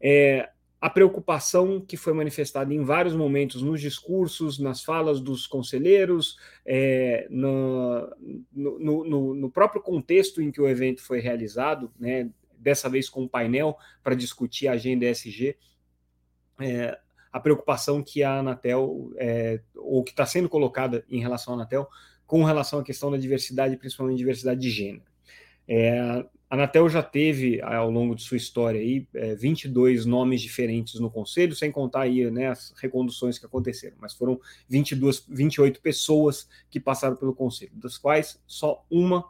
é, 0.00 0.50
a 0.80 0.90
preocupação 0.90 1.80
que 1.80 1.96
foi 1.96 2.12
manifestada 2.12 2.74
em 2.74 2.82
vários 2.82 3.14
momentos 3.14 3.62
nos 3.62 3.80
discursos, 3.80 4.58
nas 4.58 4.82
falas 4.82 5.20
dos 5.20 5.46
conselheiros, 5.46 6.36
é, 6.66 7.28
no, 7.30 8.12
no, 8.52 9.04
no, 9.04 9.34
no, 9.34 9.50
próprio 9.50 9.80
contexto 9.80 10.42
em 10.42 10.50
que 10.50 10.60
o 10.60 10.66
evento 10.66 11.00
foi 11.04 11.20
realizado, 11.20 11.92
né, 12.00 12.28
dessa 12.58 12.88
vez 12.88 13.08
com 13.08 13.22
um 13.22 13.28
painel 13.28 13.76
para 14.02 14.16
discutir 14.16 14.66
a 14.66 14.72
agenda 14.72 15.08
ESG. 15.08 15.56
É, 16.58 16.98
a 17.32 17.38
preocupação 17.40 18.02
que 18.02 18.22
a 18.22 18.38
Anatel, 18.38 19.12
é, 19.16 19.60
ou 19.76 20.02
que 20.02 20.10
está 20.10 20.26
sendo 20.26 20.48
colocada 20.48 21.04
em 21.08 21.20
relação 21.20 21.54
à 21.54 21.56
Anatel, 21.56 21.88
com 22.26 22.44
relação 22.44 22.78
à 22.78 22.84
questão 22.84 23.10
da 23.10 23.16
diversidade, 23.16 23.76
principalmente 23.76 24.18
diversidade 24.18 24.60
de 24.60 24.70
gênero. 24.70 25.02
É, 25.66 26.00
a 26.00 26.26
Anatel 26.56 26.88
já 26.88 27.02
teve, 27.02 27.62
ao 27.62 27.90
longo 27.90 28.14
de 28.14 28.22
sua 28.22 28.36
história, 28.36 28.80
aí, 28.80 29.06
é, 29.14 29.36
22 29.36 30.04
nomes 30.04 30.40
diferentes 30.40 30.98
no 30.98 31.08
conselho, 31.08 31.54
sem 31.54 31.70
contar 31.70 32.02
aí, 32.02 32.28
né, 32.28 32.48
as 32.48 32.74
reconduções 32.76 33.38
que 33.38 33.46
aconteceram, 33.46 33.96
mas 34.00 34.14
foram 34.14 34.40
22, 34.68 35.24
28 35.28 35.80
pessoas 35.80 36.48
que 36.68 36.80
passaram 36.80 37.14
pelo 37.14 37.34
conselho, 37.34 37.70
das 37.74 37.96
quais 37.96 38.42
só 38.46 38.84
uma 38.90 39.24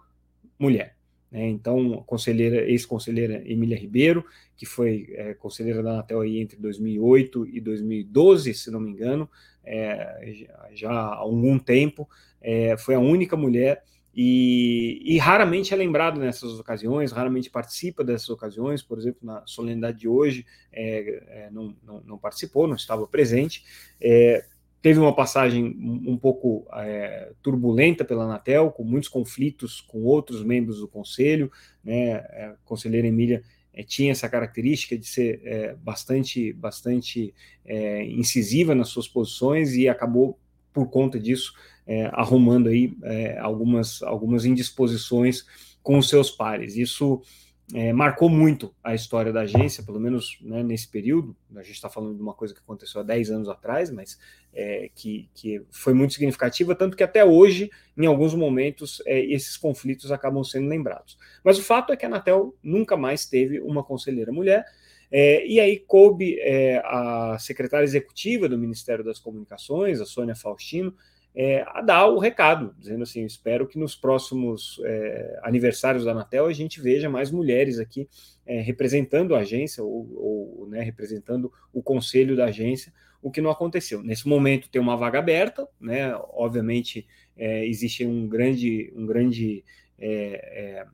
mulher. 0.59 0.97
Né? 1.31 1.49
Então, 1.49 2.03
conselheira, 2.07 2.69
ex-conselheira 2.69 3.43
Emília 3.47 3.79
Ribeiro, 3.79 4.25
que 4.57 4.67
foi 4.67 5.09
é, 5.11 5.35
conselheira 5.35 5.83
da 5.83 5.93
Anatel 5.93 6.21
aí 6.21 6.39
entre 6.39 6.57
2008 6.59 7.47
e 7.49 7.61
2012, 7.61 8.55
se 8.55 8.71
não 8.71 8.81
me 8.81 8.91
engano, 8.91 9.29
é, 9.65 10.47
já 10.73 10.91
há 10.91 11.15
algum 11.15 11.59
tempo, 11.59 12.09
é, 12.41 12.77
foi 12.77 12.95
a 12.95 13.01
única 13.01 13.37
mulher 13.37 13.83
e, 14.15 15.01
e, 15.05 15.19
raramente 15.19 15.73
é 15.73 15.77
lembrado 15.77 16.19
nessas 16.19 16.59
ocasiões, 16.59 17.13
raramente 17.13 17.49
participa 17.49 18.03
dessas 18.03 18.29
ocasiões, 18.29 18.83
por 18.83 18.99
exemplo, 18.99 19.21
na 19.23 19.43
solenidade 19.47 19.99
de 19.99 20.09
hoje 20.09 20.45
é, 20.73 21.45
é, 21.45 21.51
não, 21.53 21.77
não, 21.83 22.01
não, 22.01 22.19
participou, 22.19 22.67
não 22.67 22.75
estava 22.75 23.07
presente. 23.07 23.65
É, 24.01 24.45
teve 24.83 24.99
uma 24.99 25.15
passagem 25.15 25.77
um 26.07 26.17
pouco 26.17 26.67
é, 26.75 27.33
turbulenta 27.43 28.05
pela 28.05 28.25
Anatel, 28.25 28.71
com 28.71 28.83
muitos 28.83 29.09
conflitos 29.09 29.81
com 29.81 30.03
outros 30.03 30.43
membros 30.43 30.79
do 30.81 30.89
conselho. 30.89 31.51
Né? 31.85 32.11
É, 32.11 32.53
a 32.53 32.57
conselheira 32.65 33.07
Emília 33.07 33.43
é, 33.73 33.83
tinha 33.83 34.13
essa 34.13 34.29
característica 34.29 34.97
de 34.97 35.07
ser 35.07 35.77
bastante, 35.83 36.53
bastante 36.53 37.35
incisiva 38.09 38.75
nas 38.75 38.89
suas 38.89 39.07
posições 39.07 39.75
e 39.75 39.89
acabou, 39.89 40.39
por 40.73 40.89
conta 40.89 41.19
disso, 41.19 41.53
é, 41.87 42.09
arrumando 42.13 42.69
aí 42.69 42.97
é, 43.03 43.37
algumas, 43.39 44.01
algumas 44.03 44.45
indisposições 44.45 45.45
com 45.83 45.99
os 45.99 46.09
seus 46.09 46.31
pares. 46.31 46.77
Isso 46.77 47.21
é, 47.75 47.93
marcou 47.93 48.29
muito 48.29 48.75
a 48.83 48.95
história 48.95 49.33
da 49.33 49.43
agência, 49.43 49.85
pelo 49.85 50.01
menos 50.01 50.39
né, 50.41 50.63
nesse 50.63 50.89
período. 50.89 51.37
A 51.55 51.63
gente 51.63 51.75
está 51.75 51.89
falando 51.89 52.17
de 52.17 52.23
uma 52.23 52.35
coisa 52.35 52.53
que 52.55 52.61
aconteceu 52.61 53.01
há 53.01 53.05
10 53.05 53.31
anos 53.31 53.49
atrás, 53.49 53.91
mas 53.91 54.19
é, 54.53 54.91
que, 54.95 55.29
que 55.35 55.63
foi 55.71 55.95
muito 55.95 56.15
significativa, 56.15 56.75
tanto 56.75 56.97
que 56.97 57.03
até 57.03 57.25
hoje, 57.25 57.71
em 57.97 58.07
alguns 58.07 58.35
momentos, 58.35 59.01
é, 59.07 59.21
esses 59.21 59.57
conflitos 59.57 60.11
acabam 60.11 60.43
sendo 60.43 60.69
lembrados. 60.69 61.17
Mas 61.45 61.59
o 61.59 61.63
fato 61.63 61.93
é 61.93 61.97
que 61.97 62.05
a 62.05 62.09
Anatel 62.09 62.55
nunca 62.63 62.97
mais 62.97 63.27
teve 63.27 63.61
uma 63.61 63.85
conselheira 63.85 64.33
mulher. 64.33 64.65
É, 65.13 65.45
e 65.47 65.59
aí 65.59 65.79
coube 65.79 66.39
é, 66.41 66.81
a 66.85 67.37
secretária 67.39 67.85
executiva 67.85 68.49
do 68.49 68.57
Ministério 68.59 69.05
das 69.05 69.19
Comunicações, 69.19 70.01
a 70.01 70.07
Sônia 70.07 70.37
Faustino, 70.37 70.95
é, 71.35 71.65
a 71.69 71.81
dar 71.81 72.07
o 72.07 72.19
recado, 72.19 72.75
dizendo 72.79 73.03
assim: 73.03 73.25
espero 73.25 73.67
que 73.67 73.79
nos 73.79 73.95
próximos 73.95 74.81
é, 74.85 75.41
aniversários 75.43 76.05
da 76.05 76.11
Anatel 76.11 76.47
a 76.47 76.53
gente 76.53 76.81
veja 76.81 77.09
mais 77.09 77.31
mulheres 77.31 77.79
aqui 77.79 78.09
é, 78.45 78.61
representando 78.61 79.35
a 79.35 79.41
agência 79.41 79.83
ou, 79.83 80.09
ou 80.17 80.67
né, 80.69 80.83
representando 80.83 81.53
o 81.73 81.83
conselho 81.83 82.37
da 82.37 82.47
agência, 82.47 82.93
o 83.23 83.31
que 83.31 83.41
não 83.41 83.51
aconteceu. 83.51 84.03
Nesse 84.03 84.27
momento 84.27 84.69
tem 84.69 84.81
uma 84.81 84.97
vaga 84.97 85.19
aberta, 85.19 85.69
né? 85.81 86.15
Obviamente 86.31 87.07
é, 87.37 87.67
existe 87.67 88.05
um 88.05 88.29
grande, 88.29 88.93
um 88.97 89.07
grande 89.07 89.65
é, 89.99 90.83
é, 90.83 90.87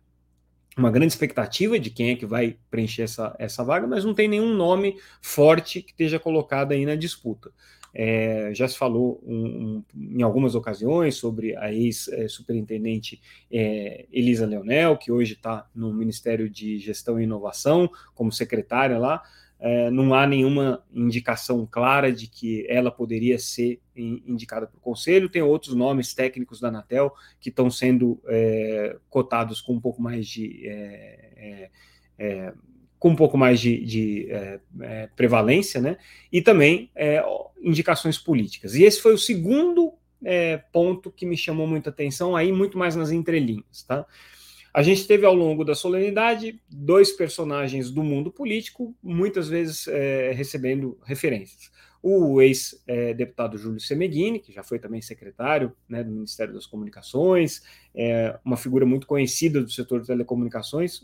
uma 0.76 0.90
grande 0.90 1.12
expectativa 1.12 1.78
de 1.78 1.88
quem 1.88 2.10
é 2.10 2.16
que 2.16 2.26
vai 2.26 2.58
preencher 2.70 3.02
essa, 3.02 3.34
essa 3.38 3.64
vaga, 3.64 3.86
mas 3.86 4.04
não 4.04 4.12
tem 4.12 4.28
nenhum 4.28 4.54
nome 4.54 4.96
forte 5.22 5.80
que 5.80 5.92
esteja 5.92 6.18
colocado 6.18 6.72
aí 6.72 6.84
na 6.84 6.94
disputa. 6.94 7.50
É, 7.98 8.50
já 8.52 8.68
se 8.68 8.76
falou 8.76 9.22
um, 9.26 9.82
um, 9.94 10.18
em 10.18 10.22
algumas 10.22 10.54
ocasiões 10.54 11.14
sobre 11.14 11.56
a 11.56 11.72
ex-superintendente 11.72 13.22
é, 13.50 14.04
Elisa 14.12 14.44
Leonel, 14.44 14.98
que 14.98 15.10
hoje 15.10 15.32
está 15.32 15.66
no 15.74 15.94
Ministério 15.94 16.50
de 16.50 16.78
Gestão 16.78 17.18
e 17.18 17.24
Inovação, 17.24 17.90
como 18.14 18.30
secretária 18.30 18.98
lá. 18.98 19.22
É, 19.58 19.90
não 19.90 20.12
há 20.12 20.26
nenhuma 20.26 20.84
indicação 20.92 21.64
clara 21.64 22.12
de 22.12 22.26
que 22.26 22.66
ela 22.68 22.90
poderia 22.90 23.38
ser 23.38 23.80
indicada 23.96 24.66
para 24.66 24.76
o 24.76 24.80
Conselho. 24.82 25.30
Tem 25.30 25.40
outros 25.40 25.74
nomes 25.74 26.12
técnicos 26.12 26.60
da 26.60 26.68
Anatel 26.68 27.14
que 27.40 27.48
estão 27.48 27.70
sendo 27.70 28.20
é, 28.26 28.98
cotados 29.08 29.62
com 29.62 29.72
um 29.72 29.80
pouco 29.80 30.02
mais 30.02 30.28
de 30.28 30.68
é, 30.68 31.70
é, 32.18 32.52
com 32.98 33.10
um 33.10 33.16
pouco 33.16 33.36
mais 33.36 33.60
de, 33.60 33.84
de 33.84 34.30
é, 34.30 34.60
é, 34.80 35.08
prevalência, 35.14 35.80
né? 35.80 35.96
E 36.32 36.40
também 36.40 36.90
é, 36.94 37.22
indicações 37.62 38.18
políticas. 38.18 38.74
E 38.74 38.84
esse 38.84 39.00
foi 39.00 39.14
o 39.14 39.18
segundo 39.18 39.92
é, 40.24 40.56
ponto 40.72 41.10
que 41.10 41.26
me 41.26 41.36
chamou 41.36 41.66
muita 41.66 41.90
atenção, 41.90 42.34
aí 42.34 42.52
muito 42.52 42.78
mais 42.78 42.96
nas 42.96 43.10
entrelinhas, 43.10 43.82
tá? 43.86 44.06
A 44.72 44.82
gente 44.82 45.06
teve 45.06 45.24
ao 45.24 45.34
longo 45.34 45.64
da 45.64 45.74
solenidade 45.74 46.60
dois 46.68 47.10
personagens 47.10 47.90
do 47.90 48.02
mundo 48.02 48.30
político, 48.30 48.94
muitas 49.02 49.48
vezes 49.48 49.88
é, 49.88 50.32
recebendo 50.32 50.98
referências. 51.02 51.70
O 52.02 52.42
ex-deputado 52.42 53.56
Júlio 53.56 53.80
Semeghini, 53.80 54.38
que 54.38 54.52
já 54.52 54.62
foi 54.62 54.78
também 54.78 55.00
secretário 55.00 55.72
né, 55.88 56.04
do 56.04 56.12
Ministério 56.12 56.52
das 56.52 56.66
Comunicações, 56.66 57.62
é 57.94 58.38
uma 58.44 58.56
figura 58.56 58.84
muito 58.84 59.06
conhecida 59.06 59.62
do 59.62 59.70
setor 59.70 60.02
de 60.02 60.08
telecomunicações, 60.08 61.00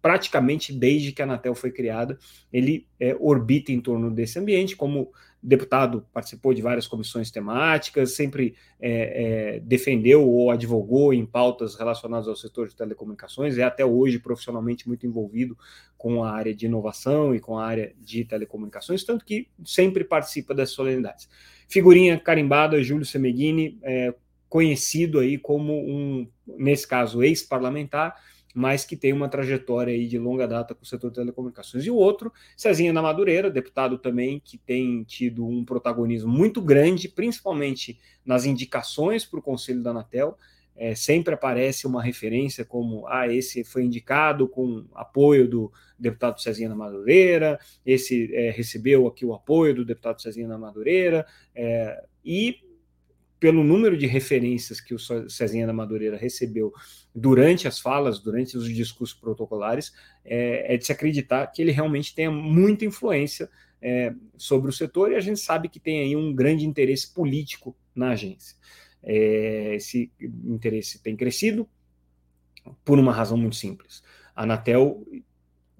praticamente 0.00 0.72
desde 0.72 1.12
que 1.12 1.22
a 1.22 1.24
Anatel 1.24 1.54
foi 1.54 1.70
criada, 1.70 2.18
ele 2.52 2.86
é, 2.98 3.16
orbita 3.18 3.72
em 3.72 3.80
torno 3.80 4.10
desse 4.10 4.38
ambiente. 4.38 4.76
Como 4.76 5.12
deputado, 5.42 6.06
participou 6.12 6.52
de 6.52 6.60
várias 6.60 6.86
comissões 6.86 7.30
temáticas, 7.30 8.14
sempre 8.14 8.54
é, 8.78 9.56
é, 9.56 9.60
defendeu 9.60 10.28
ou 10.28 10.50
advogou 10.50 11.14
em 11.14 11.24
pautas 11.24 11.74
relacionadas 11.74 12.28
ao 12.28 12.36
setor 12.36 12.68
de 12.68 12.76
telecomunicações, 12.76 13.56
é 13.56 13.62
até 13.62 13.84
hoje 13.84 14.18
profissionalmente 14.18 14.86
muito 14.86 15.06
envolvido 15.06 15.56
com 15.96 16.22
a 16.22 16.30
área 16.30 16.54
de 16.54 16.66
inovação 16.66 17.34
e 17.34 17.40
com 17.40 17.58
a 17.58 17.64
área 17.64 17.94
de 17.98 18.24
telecomunicações, 18.24 19.02
tanto 19.02 19.24
que 19.24 19.48
sempre 19.64 20.04
participa 20.04 20.54
das 20.54 20.70
solenidades. 20.70 21.28
Figurinha 21.68 22.18
carimbada, 22.18 22.82
Júlio 22.82 23.06
Semeghini, 23.06 23.78
é, 23.82 24.14
conhecido 24.48 25.20
aí 25.20 25.38
como 25.38 25.72
um, 25.72 26.28
nesse 26.46 26.86
caso, 26.86 27.22
ex-parlamentar, 27.22 28.16
mas 28.54 28.84
que 28.84 28.96
tem 28.96 29.12
uma 29.12 29.28
trajetória 29.28 29.94
aí 29.94 30.06
de 30.06 30.18
longa 30.18 30.46
data 30.46 30.74
com 30.74 30.82
o 30.82 30.86
setor 30.86 31.10
de 31.10 31.16
telecomunicações. 31.16 31.84
E 31.84 31.90
o 31.90 31.96
outro, 31.96 32.32
Cezinha 32.56 32.92
na 32.92 33.02
Madureira, 33.02 33.50
deputado 33.50 33.98
também 33.98 34.40
que 34.40 34.58
tem 34.58 35.04
tido 35.04 35.46
um 35.46 35.64
protagonismo 35.64 36.30
muito 36.30 36.60
grande, 36.60 37.08
principalmente 37.08 37.98
nas 38.24 38.44
indicações 38.44 39.24
para 39.24 39.38
o 39.38 39.42
Conselho 39.42 39.82
da 39.82 39.90
Anatel. 39.90 40.36
É, 40.76 40.94
sempre 40.94 41.34
aparece 41.34 41.86
uma 41.86 42.02
referência 42.02 42.64
como 42.64 43.06
ah, 43.06 43.28
esse 43.28 43.62
foi 43.64 43.84
indicado 43.84 44.48
com 44.48 44.86
apoio 44.94 45.46
do 45.46 45.70
deputado 45.98 46.40
Cezinha 46.40 46.70
na 46.70 46.74
Madureira, 46.74 47.58
esse 47.84 48.34
é, 48.34 48.50
recebeu 48.50 49.06
aqui 49.06 49.26
o 49.26 49.34
apoio 49.34 49.74
do 49.74 49.84
deputado 49.84 50.22
Cezinha 50.22 50.48
na 50.48 50.56
Madureira, 50.56 51.26
é, 51.54 52.02
e 52.24 52.60
pelo 53.40 53.64
número 53.64 53.96
de 53.96 54.06
referências 54.06 54.80
que 54.80 54.94
o 54.94 54.98
Cezinha 55.28 55.66
da 55.66 55.72
Madureira 55.72 56.16
recebeu 56.16 56.72
durante 57.14 57.66
as 57.66 57.78
falas, 57.78 58.20
durante 58.20 58.56
os 58.56 58.68
discursos 58.68 59.18
protocolares, 59.18 59.92
é, 60.24 60.74
é 60.74 60.76
de 60.76 60.86
se 60.86 60.92
acreditar 60.92 61.46
que 61.48 61.60
ele 61.60 61.72
realmente 61.72 62.14
tenha 62.14 62.30
muita 62.30 62.84
influência 62.84 63.50
é, 63.82 64.14
sobre 64.36 64.70
o 64.70 64.72
setor 64.72 65.12
e 65.12 65.16
a 65.16 65.20
gente 65.20 65.40
sabe 65.40 65.68
que 65.68 65.80
tem 65.80 66.00
aí 66.00 66.16
um 66.16 66.34
grande 66.34 66.66
interesse 66.66 67.12
político 67.12 67.76
na 67.94 68.10
agência. 68.10 68.56
É, 69.02 69.74
esse 69.74 70.12
interesse 70.44 71.02
tem 71.02 71.16
crescido 71.16 71.68
por 72.84 72.98
uma 72.98 73.12
razão 73.12 73.36
muito 73.36 73.56
simples. 73.56 74.02
A 74.34 74.42
Anatel 74.42 75.04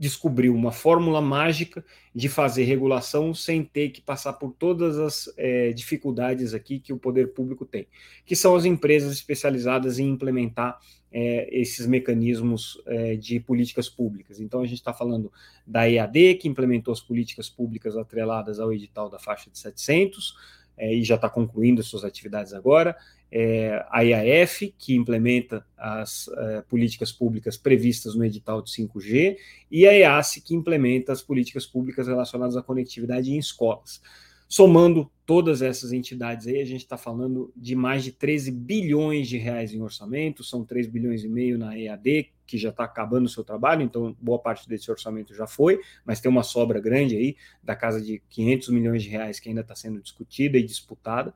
descobriu 0.01 0.55
uma 0.55 0.73
fórmula 0.73 1.21
mágica 1.21 1.85
de 2.15 2.27
fazer 2.27 2.65
regulação 2.65 3.35
sem 3.35 3.63
ter 3.63 3.91
que 3.91 4.01
passar 4.01 4.33
por 4.33 4.51
todas 4.59 4.99
as 4.99 5.31
é, 5.37 5.75
dificuldades 5.75 6.55
aqui 6.55 6.81
que 6.81 6.91
o 6.91 6.99
poder 6.99 7.35
público 7.35 7.67
tem, 7.67 7.87
que 8.25 8.35
são 8.35 8.57
as 8.57 8.65
empresas 8.65 9.13
especializadas 9.13 9.99
em 9.99 10.09
implementar 10.09 10.81
é, 11.13 11.49
esses 11.53 11.87
mecanismos 11.87 12.81
é, 12.87 13.15
de 13.15 13.39
políticas 13.41 13.91
públicas. 13.91 14.41
Então, 14.41 14.63
a 14.63 14.67
gente 14.67 14.79
está 14.79 14.95
falando 14.95 15.31
da 15.67 15.87
EAD, 15.87 16.37
que 16.37 16.49
implementou 16.49 16.93
as 16.93 17.01
políticas 17.03 17.51
públicas 17.51 17.95
atreladas 17.95 18.59
ao 18.59 18.73
edital 18.73 19.11
da 19.11 19.19
faixa 19.19 19.51
de 19.51 19.59
700, 19.59 20.35
é, 20.79 20.95
e 20.95 21.05
já 21.05 21.17
está 21.17 21.29
concluindo 21.29 21.83
suas 21.83 22.05
atividades 22.05 22.55
agora, 22.55 22.97
é, 23.33 23.85
a 23.91 24.03
IAF, 24.03 24.75
que 24.77 24.95
implementa 24.95 25.65
as 25.77 26.29
é, 26.29 26.63
políticas 26.63 27.13
públicas 27.13 27.57
previstas 27.57 28.15
no 28.15 28.25
edital 28.25 28.61
de 28.61 28.71
5G, 28.71 29.37
e 29.71 29.87
a 29.87 29.93
EASE, 29.93 30.41
que 30.41 30.55
implementa 30.55 31.13
as 31.13 31.23
políticas 31.23 31.65
públicas 31.65 32.09
relacionadas 32.09 32.57
à 32.57 32.63
conectividade 32.63 33.31
em 33.31 33.39
escolas. 33.39 34.01
Somando 34.49 35.09
todas 35.25 35.63
essas 35.63 35.93
entidades 35.93 36.49
aí, 36.49 36.61
a 36.61 36.65
gente 36.65 36.81
está 36.81 36.97
falando 36.97 37.53
de 37.57 37.77
mais 37.77 38.03
de 38.03 38.11
13 38.11 38.51
bilhões 38.51 39.29
de 39.29 39.39
reais 39.39 39.73
em 39.73 39.81
orçamento, 39.81 40.43
são 40.43 40.65
3 40.65 40.89
bilhões 40.89 41.23
e 41.23 41.29
meio 41.29 41.57
na 41.57 41.79
EAD, 41.79 42.33
que 42.45 42.59
já 42.59 42.71
está 42.71 42.83
acabando 42.83 43.27
o 43.27 43.29
seu 43.29 43.45
trabalho, 43.45 43.83
então 43.83 44.17
boa 44.21 44.41
parte 44.41 44.69
desse 44.69 44.91
orçamento 44.91 45.33
já 45.33 45.47
foi, 45.47 45.81
mas 46.05 46.21
tem 46.21 46.29
uma 46.29 46.43
sobra 46.43 46.81
grande 46.81 47.15
aí, 47.15 47.37
da 47.63 47.77
casa 47.77 48.03
de 48.03 48.21
500 48.29 48.71
milhões 48.71 49.05
de 49.05 49.09
reais 49.09 49.39
que 49.39 49.49
ainda 49.49 49.61
está 49.61 49.77
sendo 49.77 50.01
discutida 50.01 50.59
e 50.59 50.65
disputada. 50.65 51.33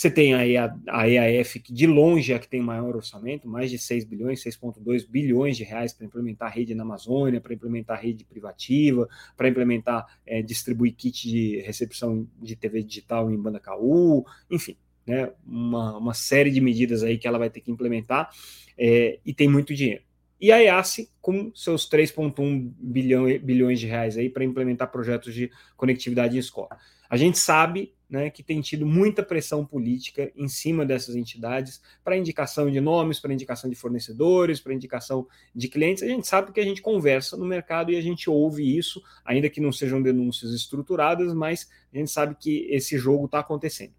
Você 0.00 0.10
tem 0.10 0.32
aí 0.32 0.56
a, 0.56 0.74
a 0.88 1.06
EAF, 1.06 1.60
que 1.60 1.74
de 1.74 1.86
longe 1.86 2.32
é 2.32 2.36
a 2.36 2.38
que 2.38 2.48
tem 2.48 2.62
maior 2.62 2.96
orçamento, 2.96 3.46
mais 3.46 3.70
de 3.70 3.78
6 3.78 4.06
bilhões, 4.06 4.42
6,2 4.42 5.06
bilhões 5.06 5.58
de 5.58 5.62
reais 5.62 5.92
para 5.92 6.06
implementar 6.06 6.50
rede 6.50 6.74
na 6.74 6.84
Amazônia, 6.84 7.38
para 7.38 7.52
implementar 7.52 8.00
rede 8.00 8.24
privativa, 8.24 9.06
para 9.36 9.46
implementar, 9.46 10.06
é, 10.24 10.40
distribuir 10.40 10.94
kit 10.94 11.28
de 11.28 11.60
recepção 11.60 12.26
de 12.40 12.56
TV 12.56 12.82
digital 12.82 13.30
em 13.30 13.36
banda 13.36 13.60
KU, 13.60 14.24
enfim, 14.50 14.74
né, 15.06 15.30
uma, 15.46 15.98
uma 15.98 16.14
série 16.14 16.50
de 16.50 16.62
medidas 16.62 17.02
aí 17.02 17.18
que 17.18 17.28
ela 17.28 17.38
vai 17.38 17.50
ter 17.50 17.60
que 17.60 17.70
implementar 17.70 18.30
é, 18.78 19.18
e 19.22 19.34
tem 19.34 19.50
muito 19.50 19.74
dinheiro. 19.74 20.02
E 20.40 20.50
a 20.50 20.62
EASE 20.62 21.10
com 21.20 21.52
seus 21.54 21.86
3,1 21.86 22.72
bilhão, 22.78 23.26
bilhões 23.38 23.78
de 23.78 23.86
reais 23.86 24.16
aí 24.16 24.30
para 24.30 24.44
implementar 24.44 24.90
projetos 24.90 25.34
de 25.34 25.50
conectividade 25.76 26.36
em 26.36 26.40
escola. 26.40 26.78
A 27.10 27.18
gente 27.18 27.36
sabe 27.36 27.92
né, 28.10 28.28
que 28.28 28.42
tem 28.42 28.60
tido 28.60 28.84
muita 28.84 29.22
pressão 29.22 29.64
política 29.64 30.32
em 30.34 30.48
cima 30.48 30.84
dessas 30.84 31.14
entidades 31.14 31.80
para 32.02 32.16
indicação 32.16 32.68
de 32.68 32.80
nomes, 32.80 33.20
para 33.20 33.32
indicação 33.32 33.70
de 33.70 33.76
fornecedores, 33.76 34.58
para 34.58 34.74
indicação 34.74 35.28
de 35.54 35.68
clientes. 35.68 36.02
A 36.02 36.06
gente 36.08 36.26
sabe 36.26 36.50
que 36.52 36.58
a 36.58 36.64
gente 36.64 36.82
conversa 36.82 37.36
no 37.36 37.46
mercado 37.46 37.92
e 37.92 37.96
a 37.96 38.00
gente 38.02 38.28
ouve 38.28 38.76
isso, 38.76 39.00
ainda 39.24 39.48
que 39.48 39.60
não 39.60 39.70
sejam 39.70 40.02
denúncias 40.02 40.52
estruturadas, 40.52 41.32
mas 41.32 41.70
a 41.94 41.98
gente 41.98 42.10
sabe 42.10 42.34
que 42.34 42.66
esse 42.70 42.98
jogo 42.98 43.26
está 43.26 43.38
acontecendo. 43.38 43.92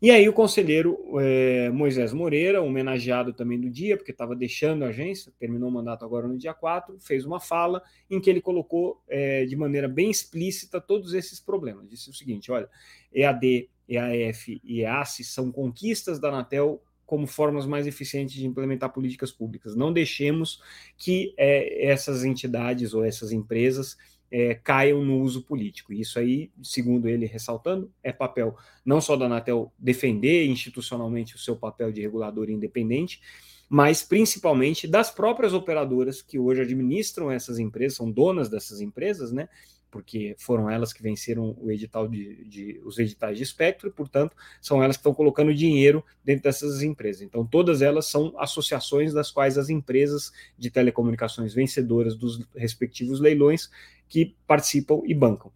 E 0.00 0.12
aí 0.12 0.28
o 0.28 0.32
conselheiro 0.32 0.96
é, 1.20 1.70
Moisés 1.70 2.12
Moreira, 2.12 2.62
homenageado 2.62 3.32
também 3.32 3.60
do 3.60 3.68
dia, 3.68 3.96
porque 3.96 4.12
estava 4.12 4.36
deixando 4.36 4.84
a 4.84 4.88
agência, 4.88 5.32
terminou 5.40 5.68
o 5.68 5.72
mandato 5.72 6.04
agora 6.04 6.28
no 6.28 6.38
dia 6.38 6.54
4, 6.54 7.00
fez 7.00 7.24
uma 7.24 7.40
fala 7.40 7.82
em 8.08 8.20
que 8.20 8.30
ele 8.30 8.40
colocou 8.40 9.02
é, 9.08 9.44
de 9.44 9.56
maneira 9.56 9.88
bem 9.88 10.08
explícita 10.08 10.80
todos 10.80 11.14
esses 11.14 11.40
problemas. 11.40 11.88
Disse 11.88 12.10
o 12.10 12.14
seguinte: 12.14 12.52
olha, 12.52 12.68
EAD, 13.12 13.68
EAF 13.88 14.60
e 14.62 14.82
EASE 14.82 15.24
são 15.24 15.50
conquistas 15.50 16.20
da 16.20 16.28
Anatel 16.28 16.80
como 17.04 17.26
formas 17.26 17.66
mais 17.66 17.86
eficientes 17.86 18.34
de 18.34 18.46
implementar 18.46 18.92
políticas 18.92 19.32
públicas. 19.32 19.74
Não 19.74 19.92
deixemos 19.92 20.62
que 20.96 21.34
é, 21.38 21.86
essas 21.86 22.22
entidades 22.22 22.94
ou 22.94 23.02
essas 23.02 23.32
empresas 23.32 23.96
é, 24.30 24.54
caiam 24.54 25.04
no 25.04 25.20
uso 25.20 25.42
político. 25.42 25.92
Isso 25.92 26.18
aí, 26.18 26.50
segundo 26.62 27.08
ele 27.08 27.26
ressaltando, 27.26 27.90
é 28.02 28.12
papel 28.12 28.56
não 28.84 29.00
só 29.00 29.16
da 29.16 29.26
Anatel 29.26 29.72
defender 29.78 30.46
institucionalmente 30.46 31.34
o 31.34 31.38
seu 31.38 31.56
papel 31.56 31.90
de 31.92 32.00
regulador 32.00 32.50
independente, 32.50 33.20
mas 33.68 34.02
principalmente 34.02 34.86
das 34.86 35.10
próprias 35.10 35.52
operadoras 35.52 36.22
que 36.22 36.38
hoje 36.38 36.62
administram 36.62 37.30
essas 37.30 37.58
empresas, 37.58 37.96
são 37.96 38.10
donas 38.10 38.48
dessas 38.48 38.80
empresas, 38.80 39.30
né? 39.30 39.48
Porque 39.90 40.34
foram 40.38 40.70
elas 40.70 40.92
que 40.92 41.02
venceram 41.02 41.56
o 41.60 41.70
edital 41.70 42.06
de, 42.06 42.44
de, 42.44 42.80
os 42.84 42.98
editais 42.98 43.36
de 43.36 43.42
espectro, 43.42 43.88
e, 43.88 43.92
portanto, 43.92 44.36
são 44.60 44.82
elas 44.82 44.96
que 44.96 45.00
estão 45.00 45.14
colocando 45.14 45.54
dinheiro 45.54 46.04
dentro 46.24 46.44
dessas 46.44 46.82
empresas. 46.82 47.22
Então, 47.22 47.46
todas 47.46 47.82
elas 47.82 48.06
são 48.06 48.34
associações 48.38 49.12
das 49.12 49.30
quais 49.30 49.56
as 49.56 49.70
empresas 49.70 50.30
de 50.58 50.70
telecomunicações 50.70 51.54
vencedoras 51.54 52.14
dos 52.16 52.46
respectivos 52.54 53.20
leilões 53.20 53.70
que 54.08 54.36
participam 54.46 55.00
e 55.04 55.14
bancam. 55.14 55.50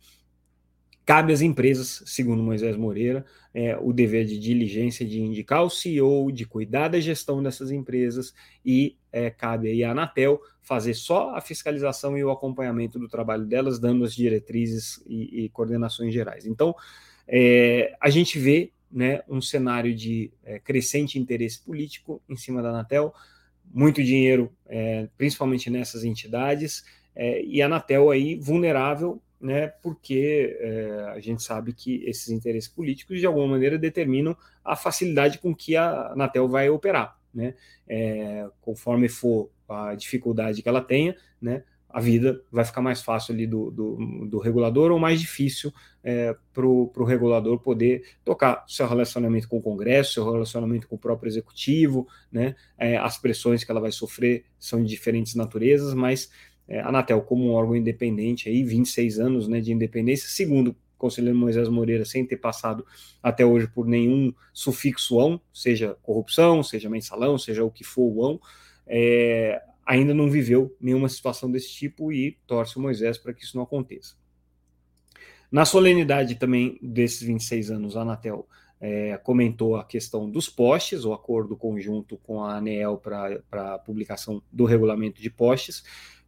Cabe 1.05 1.33
às 1.33 1.41
empresas, 1.41 2.03
segundo 2.07 2.43
Moisés 2.43 2.77
Moreira, 2.77 3.27
é, 3.53 3.77
o 3.77 3.93
dever 3.93 4.25
de 4.25 4.39
diligência 4.39 5.05
de 5.05 5.21
indicar 5.21 5.65
o 5.65 5.71
CEO, 5.71 6.31
de 6.31 6.47
cuidar 6.47 6.89
da 6.89 7.01
gestão 7.01 7.43
dessas 7.43 7.71
empresas 7.73 8.33
e 8.65 8.97
é, 9.13 9.31
cabe 9.31 9.69
aí 9.69 9.85
à 9.85 9.91
Anatel 9.91 10.41
fazer 10.61 10.95
só 10.95 11.35
a 11.35 11.41
fiscalização 11.41 12.17
e 12.17 12.25
o 12.25 12.31
acompanhamento 12.31 12.99
do 12.99 13.09
trabalho 13.09 13.45
delas, 13.45 13.79
dando 13.79 14.05
as 14.05 14.15
diretrizes 14.15 15.03
e, 15.07 15.45
e 15.45 15.49
coordenações 15.51 16.15
gerais. 16.15 16.47
Então, 16.47 16.75
é, 17.27 17.95
a 18.01 18.09
gente 18.09 18.39
vê 18.39 18.73
né, 18.91 19.23
um 19.29 19.41
cenário 19.41 19.95
de 19.95 20.33
é, 20.45 20.59
crescente 20.59 21.19
interesse 21.19 21.61
político 21.61 22.23
em 22.29 22.37
cima 22.37 22.63
da 22.63 22.71
Anatel, 22.71 23.13
muito 23.73 24.03
dinheiro, 24.03 24.53
é, 24.67 25.09
principalmente 25.17 25.69
nessas 25.71 26.05
entidades, 26.05 26.85
é, 27.15 27.43
e 27.43 27.61
a 27.61 27.67
Anatel 27.67 28.11
aí 28.11 28.37
vulnerável 28.37 29.21
né, 29.43 29.67
porque 29.83 30.57
é, 30.61 31.11
a 31.13 31.19
gente 31.19 31.43
sabe 31.43 31.73
que 31.73 32.05
esses 32.07 32.29
interesses 32.29 32.69
políticos, 32.69 33.19
de 33.19 33.27
alguma 33.27 33.49
maneira, 33.49 33.77
determinam 33.77 34.37
a 34.65 34.77
facilidade 34.77 35.39
com 35.39 35.53
que 35.53 35.77
a 35.77 36.13
Anatel 36.13 36.49
vai 36.49 36.71
operar. 36.71 37.19
Né? 37.35 37.55
É, 37.89 38.49
conforme 38.61 39.09
for 39.09 39.51
a 39.69 39.95
dificuldade 39.95 40.63
que 40.63 40.69
ela 40.69 40.83
tenha, 40.83 41.17
né, 41.41 41.63
a 41.93 42.01
vida 42.01 42.43
vai 42.51 42.65
ficar 42.65 42.81
mais 42.81 43.03
fácil 43.03 43.35
ali 43.35 43.47
do, 43.47 43.71
do, 43.71 44.27
do 44.27 44.39
regulador 44.39 44.91
ou 44.91 44.99
mais 44.99 45.21
difícil 45.21 45.73
é, 46.03 46.35
para 46.53 46.67
o 46.67 47.05
regulador 47.05 47.59
poder 47.59 48.03
tocar 48.25 48.65
seu 48.67 48.89
relacionamento 48.89 49.47
com 49.47 49.59
o 49.59 49.63
Congresso, 49.63 50.15
seu 50.15 50.31
relacionamento 50.31 50.89
com 50.89 50.97
o 50.97 50.99
próprio 50.99 51.29
executivo, 51.29 52.09
né? 52.31 52.57
É, 52.79 52.97
as 52.97 53.19
pressões 53.19 53.63
que 53.63 53.71
ela 53.71 53.81
vai 53.81 53.93
sofrer 53.93 54.47
são 54.59 54.83
de 54.83 54.89
diferentes 54.89 55.35
naturezas, 55.35 55.93
mas 55.93 56.31
é, 56.67 56.81
a 56.81 56.89
Anatel 56.89 57.21
como 57.21 57.45
um 57.45 57.53
órgão 57.53 57.77
independente, 57.77 58.49
aí 58.49 58.65
26 58.65 59.19
anos 59.19 59.47
né, 59.47 59.61
de 59.61 59.73
independência, 59.73 60.29
segundo 60.29 60.75
conselheiro 61.03 61.37
Moisés 61.37 61.69
Moreira, 61.69 62.05
sem 62.05 62.25
ter 62.25 62.37
passado 62.37 62.87
até 63.21 63.45
hoje 63.45 63.67
por 63.67 63.89
nenhum 63.89 64.33
sufixo 64.53 65.19
ão, 65.19 65.41
seja 65.53 65.99
corrupção, 66.01 66.63
seja 66.63 66.89
mensalão, 66.89 67.37
seja 67.37 67.65
o 67.65 67.71
que 67.71 67.83
for 67.83 68.05
o 68.05 68.25
ão, 68.25 68.41
é, 68.87 69.61
ainda 69.85 70.15
não 70.15 70.31
viveu 70.31 70.77
nenhuma 70.81 71.09
situação 71.09 71.51
desse 71.51 71.73
tipo 71.73 72.13
e 72.13 72.39
torce 72.47 72.77
o 72.77 72.81
Moisés 72.81 73.19
para 73.19 73.35
que 73.35 73.43
isso 73.43 73.57
não 73.57 73.65
aconteça. 73.65 74.15
Na 75.51 75.65
solenidade 75.65 76.37
também 76.37 76.79
desses 76.81 77.21
26 77.21 77.73
anos, 77.73 77.97
a 77.97 78.03
Anatel 78.03 78.47
é, 78.81 79.17
comentou 79.19 79.75
a 79.77 79.85
questão 79.85 80.31
dos 80.31 80.49
postes, 80.49 81.05
o 81.05 81.13
acordo 81.13 81.57
conjunto 81.57 82.17
com 82.17 82.45
a 82.45 82.57
ANEEL 82.57 82.97
para 82.97 83.75
a 83.75 83.79
publicação 83.79 84.41
do 84.53 84.65
regulamento 84.65 85.21
de 85.21 85.29
postes, 85.29 85.85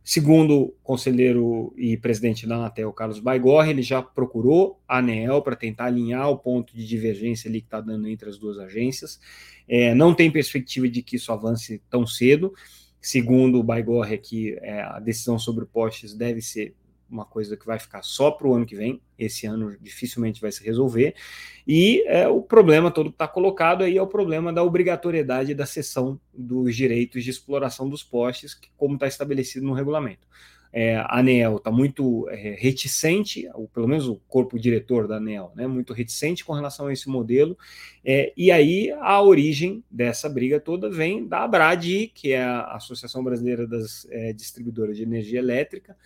Segundo 0.06 0.64
o 0.64 0.74
conselheiro 0.82 1.72
e 1.78 1.96
presidente 1.96 2.46
da 2.46 2.56
Anatel, 2.56 2.92
Carlos 2.92 3.18
Baigorre, 3.18 3.70
ele 3.70 3.80
já 3.80 4.02
procurou 4.02 4.78
a 4.86 4.98
ANEEL 4.98 5.40
para 5.40 5.56
tentar 5.56 5.86
alinhar 5.86 6.28
o 6.28 6.36
ponto 6.36 6.76
de 6.76 6.86
divergência 6.86 7.48
ali 7.48 7.62
que 7.62 7.66
está 7.66 7.80
dando 7.80 8.06
entre 8.06 8.28
as 8.28 8.36
duas 8.36 8.58
agências. 8.58 9.18
É, 9.66 9.94
não 9.94 10.14
tem 10.14 10.30
perspectiva 10.30 10.86
de 10.90 11.02
que 11.02 11.16
isso 11.16 11.32
avance 11.32 11.82
tão 11.88 12.06
cedo. 12.06 12.52
Segundo 13.00 13.58
o 13.58 13.62
Baigorre, 13.62 14.14
aqui, 14.14 14.54
é, 14.60 14.82
a 14.82 15.00
decisão 15.00 15.38
sobre 15.38 15.64
postes 15.64 16.14
deve 16.14 16.42
ser 16.42 16.74
uma 17.10 17.24
coisa 17.24 17.56
que 17.56 17.66
vai 17.66 17.78
ficar 17.78 18.02
só 18.02 18.30
para 18.30 18.46
o 18.46 18.54
ano 18.54 18.66
que 18.66 18.76
vem, 18.76 19.00
esse 19.18 19.46
ano 19.46 19.76
dificilmente 19.80 20.40
vai 20.40 20.50
se 20.50 20.64
resolver, 20.64 21.14
e 21.66 22.02
é, 22.06 22.28
o 22.28 22.42
problema 22.42 22.90
todo 22.90 23.10
que 23.10 23.14
está 23.14 23.28
colocado 23.28 23.84
aí 23.84 23.96
é 23.96 24.02
o 24.02 24.06
problema 24.06 24.52
da 24.52 24.62
obrigatoriedade 24.62 25.54
da 25.54 25.66
cessão 25.66 26.20
dos 26.32 26.74
direitos 26.74 27.24
de 27.24 27.30
exploração 27.30 27.88
dos 27.88 28.02
postes, 28.02 28.54
que, 28.54 28.68
como 28.76 28.94
está 28.94 29.06
estabelecido 29.06 29.66
no 29.66 29.72
regulamento. 29.72 30.26
É, 30.76 30.96
a 30.96 31.20
ANEL 31.20 31.58
está 31.58 31.70
muito 31.70 32.28
é, 32.30 32.56
reticente, 32.58 33.48
ou 33.54 33.68
pelo 33.68 33.86
menos 33.86 34.08
o 34.08 34.16
corpo 34.26 34.58
diretor 34.58 35.06
da 35.06 35.18
ANEL, 35.18 35.52
né, 35.54 35.68
muito 35.68 35.92
reticente 35.92 36.44
com 36.44 36.52
relação 36.52 36.88
a 36.88 36.92
esse 36.92 37.08
modelo, 37.08 37.56
é, 38.04 38.32
e 38.36 38.50
aí 38.50 38.90
a 38.90 39.22
origem 39.22 39.84
dessa 39.88 40.28
briga 40.28 40.58
toda 40.58 40.90
vem 40.90 41.28
da 41.28 41.44
ABRAD, 41.44 42.10
que 42.12 42.32
é 42.32 42.42
a 42.42 42.74
Associação 42.74 43.22
Brasileira 43.22 43.68
das 43.68 44.04
é, 44.10 44.32
Distribuidoras 44.32 44.96
de 44.96 45.04
Energia 45.04 45.38
Elétrica, 45.38 45.96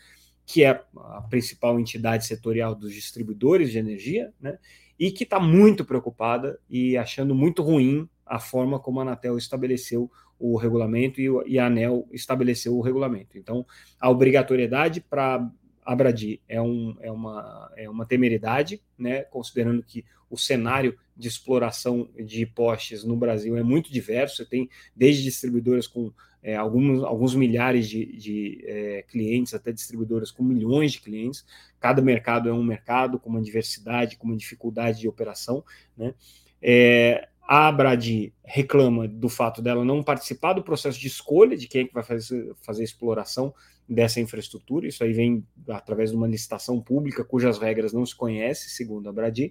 que 0.49 0.65
é 0.65 0.83
a 0.97 1.21
principal 1.29 1.79
entidade 1.79 2.27
setorial 2.27 2.75
dos 2.75 2.95
distribuidores 2.95 3.71
de 3.71 3.79
energia, 3.79 4.33
né, 4.41 4.59
e 4.99 5.11
que 5.11 5.25
está 5.25 5.39
muito 5.39 5.85
preocupada 5.85 6.59
e 6.71 6.97
achando 6.97 7.35
muito 7.35 7.63
ruim 7.63 8.09
a 8.25 8.41
forma 8.41 8.81
como 8.81 8.99
a 8.99 9.03
Anatel 9.03 9.37
estabeleceu 9.37 10.11
o 10.39 10.57
regulamento 10.57 11.21
e, 11.21 11.59
a 11.59 11.67
ANEL 11.67 12.09
estabeleceu 12.11 12.75
o 12.75 12.81
regulamento. 12.81 13.37
Então, 13.37 13.67
a 14.01 14.09
obrigatoriedade 14.09 15.03
para 15.03 15.51
Abradi 15.85 16.41
é, 16.49 16.61
um, 16.63 16.97
é, 17.01 17.13
uma, 17.13 17.71
é 17.77 17.91
uma 17.91 18.07
temeridade, 18.07 18.81
né, 18.97 19.25
considerando 19.25 19.83
que 19.83 20.03
o 20.31 20.39
cenário 20.39 20.97
de 21.15 21.29
exploração 21.29 22.09
de 22.19 22.47
postes 22.47 23.05
no 23.05 23.17
Brasil 23.17 23.55
é 23.55 23.63
muito 23.63 23.93
diverso. 23.93 24.47
Tem 24.47 24.71
desde 24.97 25.25
distribuidoras 25.25 25.87
com 25.87 26.11
é, 26.43 26.57
alguns, 26.57 27.03
alguns 27.03 27.35
milhares 27.35 27.89
de, 27.89 28.07
de 28.17 28.65
é, 28.67 29.03
clientes, 29.09 29.55
até 29.55 29.73
distribuidoras 29.73 30.31
com 30.31 30.43
milhões 30.43 30.93
de 30.93 31.01
clientes. 31.01 31.45
Cada 31.81 32.01
mercado 32.01 32.49
é 32.49 32.53
um 32.53 32.63
mercado 32.63 33.19
com 33.19 33.31
uma 33.31 33.43
diversidade, 33.43 34.17
com 34.17 34.27
uma 34.27 34.37
dificuldade 34.37 35.01
de 35.01 35.09
operação. 35.09 35.65
Né? 35.97 36.15
É, 36.63 37.29
a 37.43 37.69
Abradi 37.69 38.33
reclama 38.45 39.09
do 39.09 39.29
fato 39.29 39.63
dela 39.63 39.85
não 39.85 40.03
participar 40.03 40.53
do 40.53 40.63
processo 40.63 41.01
de 41.01 41.07
escolha 41.07 41.57
de 41.57 41.67
quem 41.67 41.83
é 41.83 41.85
que 41.87 41.95
vai 41.95 42.03
fazer, 42.03 42.55
fazer 42.61 42.83
a 42.83 42.85
exploração 42.85 43.55
dessa 43.89 44.21
infraestrutura. 44.21 44.87
Isso 44.87 45.03
aí 45.03 45.15
vem 45.15 45.43
através 45.69 46.11
de 46.11 46.17
uma 46.17 46.29
licitação 46.29 46.79
pública 46.79 47.25
cujas 47.25 47.59
regras 47.59 47.93
não 47.93 48.05
se 48.05 48.15
conhecem, 48.15 48.69
segundo 48.69 49.07
a 49.07 49.11
Abradi. 49.11 49.51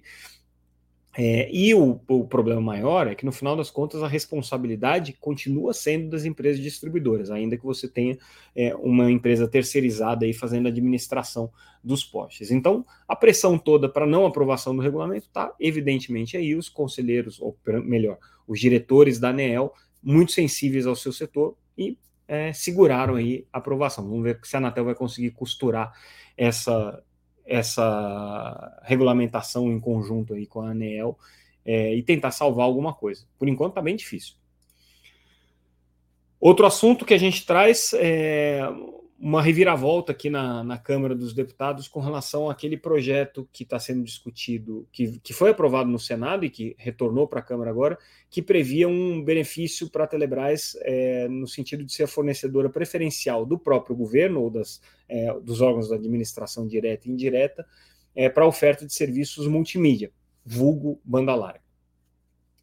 É, 1.20 1.50
e 1.52 1.74
o, 1.74 2.00
o, 2.06 2.28
problema 2.28 2.60
maior 2.60 3.08
é 3.08 3.14
que, 3.16 3.26
no 3.26 3.32
final 3.32 3.56
das 3.56 3.72
contas, 3.72 4.04
a 4.04 4.06
responsabilidade 4.06 5.12
continua 5.14 5.74
sendo 5.74 6.10
das 6.10 6.24
empresas 6.24 6.62
distribuidoras, 6.62 7.28
ainda 7.28 7.56
que 7.56 7.64
você 7.64 7.88
tenha 7.88 8.16
é, 8.54 8.72
uma 8.76 9.10
empresa 9.10 9.48
terceirizada 9.48 10.24
aí 10.24 10.32
fazendo 10.32 10.66
a 10.66 10.68
administração 10.68 11.50
dos 11.82 12.04
postes. 12.04 12.52
Então, 12.52 12.86
a 13.08 13.16
pressão 13.16 13.58
toda 13.58 13.88
para 13.88 14.06
não 14.06 14.26
aprovação 14.26 14.76
do 14.76 14.80
regulamento 14.80 15.26
está, 15.26 15.52
evidentemente, 15.58 16.36
aí 16.36 16.54
os 16.54 16.68
conselheiros, 16.68 17.40
ou 17.40 17.58
melhor, 17.84 18.16
os 18.46 18.60
diretores 18.60 19.18
da 19.18 19.30
ANEEL, 19.30 19.72
muito 20.00 20.30
sensíveis 20.30 20.86
ao 20.86 20.94
seu 20.94 21.12
setor 21.12 21.56
e 21.76 21.98
é, 22.28 22.52
seguraram 22.52 23.16
aí 23.16 23.44
a 23.52 23.58
aprovação. 23.58 24.08
Vamos 24.08 24.22
ver 24.22 24.38
se 24.44 24.54
a 24.54 24.60
Anatel 24.60 24.84
vai 24.84 24.94
conseguir 24.94 25.32
costurar 25.32 25.92
essa, 26.36 27.02
essa 27.48 28.80
regulamentação 28.84 29.72
em 29.72 29.80
conjunto 29.80 30.34
aí 30.34 30.46
com 30.46 30.60
a 30.60 30.70
ANEEL 30.70 31.18
é, 31.64 31.94
e 31.94 32.02
tentar 32.02 32.30
salvar 32.30 32.66
alguma 32.66 32.92
coisa. 32.92 33.26
Por 33.38 33.48
enquanto 33.48 33.70
está 33.70 33.82
bem 33.82 33.96
difícil. 33.96 34.34
Outro 36.38 36.66
assunto 36.66 37.04
que 37.04 37.14
a 37.14 37.18
gente 37.18 37.44
traz 37.44 37.92
é 37.94 38.62
uma 39.18 39.42
reviravolta 39.42 40.12
aqui 40.12 40.30
na, 40.30 40.62
na 40.62 40.78
Câmara 40.78 41.14
dos 41.14 41.34
Deputados 41.34 41.88
com 41.88 41.98
relação 41.98 42.48
àquele 42.48 42.76
projeto 42.76 43.48
que 43.52 43.64
está 43.64 43.78
sendo 43.78 44.04
discutido, 44.04 44.86
que, 44.92 45.18
que 45.18 45.32
foi 45.32 45.50
aprovado 45.50 45.90
no 45.90 45.98
Senado 45.98 46.44
e 46.44 46.50
que 46.50 46.76
retornou 46.78 47.26
para 47.26 47.40
a 47.40 47.42
Câmara 47.42 47.68
agora, 47.68 47.98
que 48.30 48.40
previa 48.40 48.86
um 48.86 49.22
benefício 49.22 49.90
para 49.90 50.04
a 50.04 50.06
Telebrás 50.06 50.76
é, 50.82 51.26
no 51.26 51.48
sentido 51.48 51.84
de 51.84 51.92
ser 51.92 52.04
a 52.04 52.08
fornecedora 52.08 52.70
preferencial 52.70 53.44
do 53.44 53.58
próprio 53.58 53.96
governo 53.96 54.40
ou 54.40 54.50
das, 54.50 54.80
é, 55.08 55.32
dos 55.40 55.60
órgãos 55.60 55.88
da 55.88 55.96
administração 55.96 56.64
direta 56.66 57.08
e 57.08 57.10
indireta 57.10 57.66
é, 58.14 58.28
para 58.28 58.44
a 58.44 58.48
oferta 58.48 58.86
de 58.86 58.94
serviços 58.94 59.48
multimídia, 59.48 60.12
vulgo 60.44 61.00
banda 61.04 61.34
larga. 61.34 61.67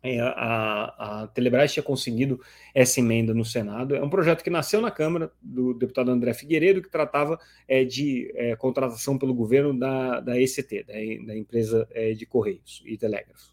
É, 0.08 0.20
a, 0.20 1.24
a 1.24 1.28
Telebrás 1.28 1.74
tinha 1.74 1.82
conseguido 1.82 2.40
essa 2.76 3.00
emenda 3.00 3.34
no 3.34 3.44
Senado. 3.44 3.96
É 3.96 4.04
um 4.04 4.10
projeto 4.10 4.44
que 4.44 4.52
nasceu 4.52 4.80
na 4.80 4.92
Câmara 4.92 5.32
do 5.42 5.74
deputado 5.74 6.12
André 6.12 6.32
Figueiredo, 6.36 6.80
que 6.80 6.90
tratava 6.90 7.40
é, 7.68 7.84
de 7.84 8.32
é, 8.36 8.56
contratação 8.56 9.18
pelo 9.18 9.34
governo 9.34 9.78
da, 9.78 10.20
da 10.20 10.40
ECT, 10.40 10.84
da, 10.84 10.94
da 11.26 11.36
empresa 11.36 11.88
é, 11.92 12.14
de 12.14 12.24
Correios 12.26 12.84
e 12.86 12.96
Telégrafos. 12.96 13.52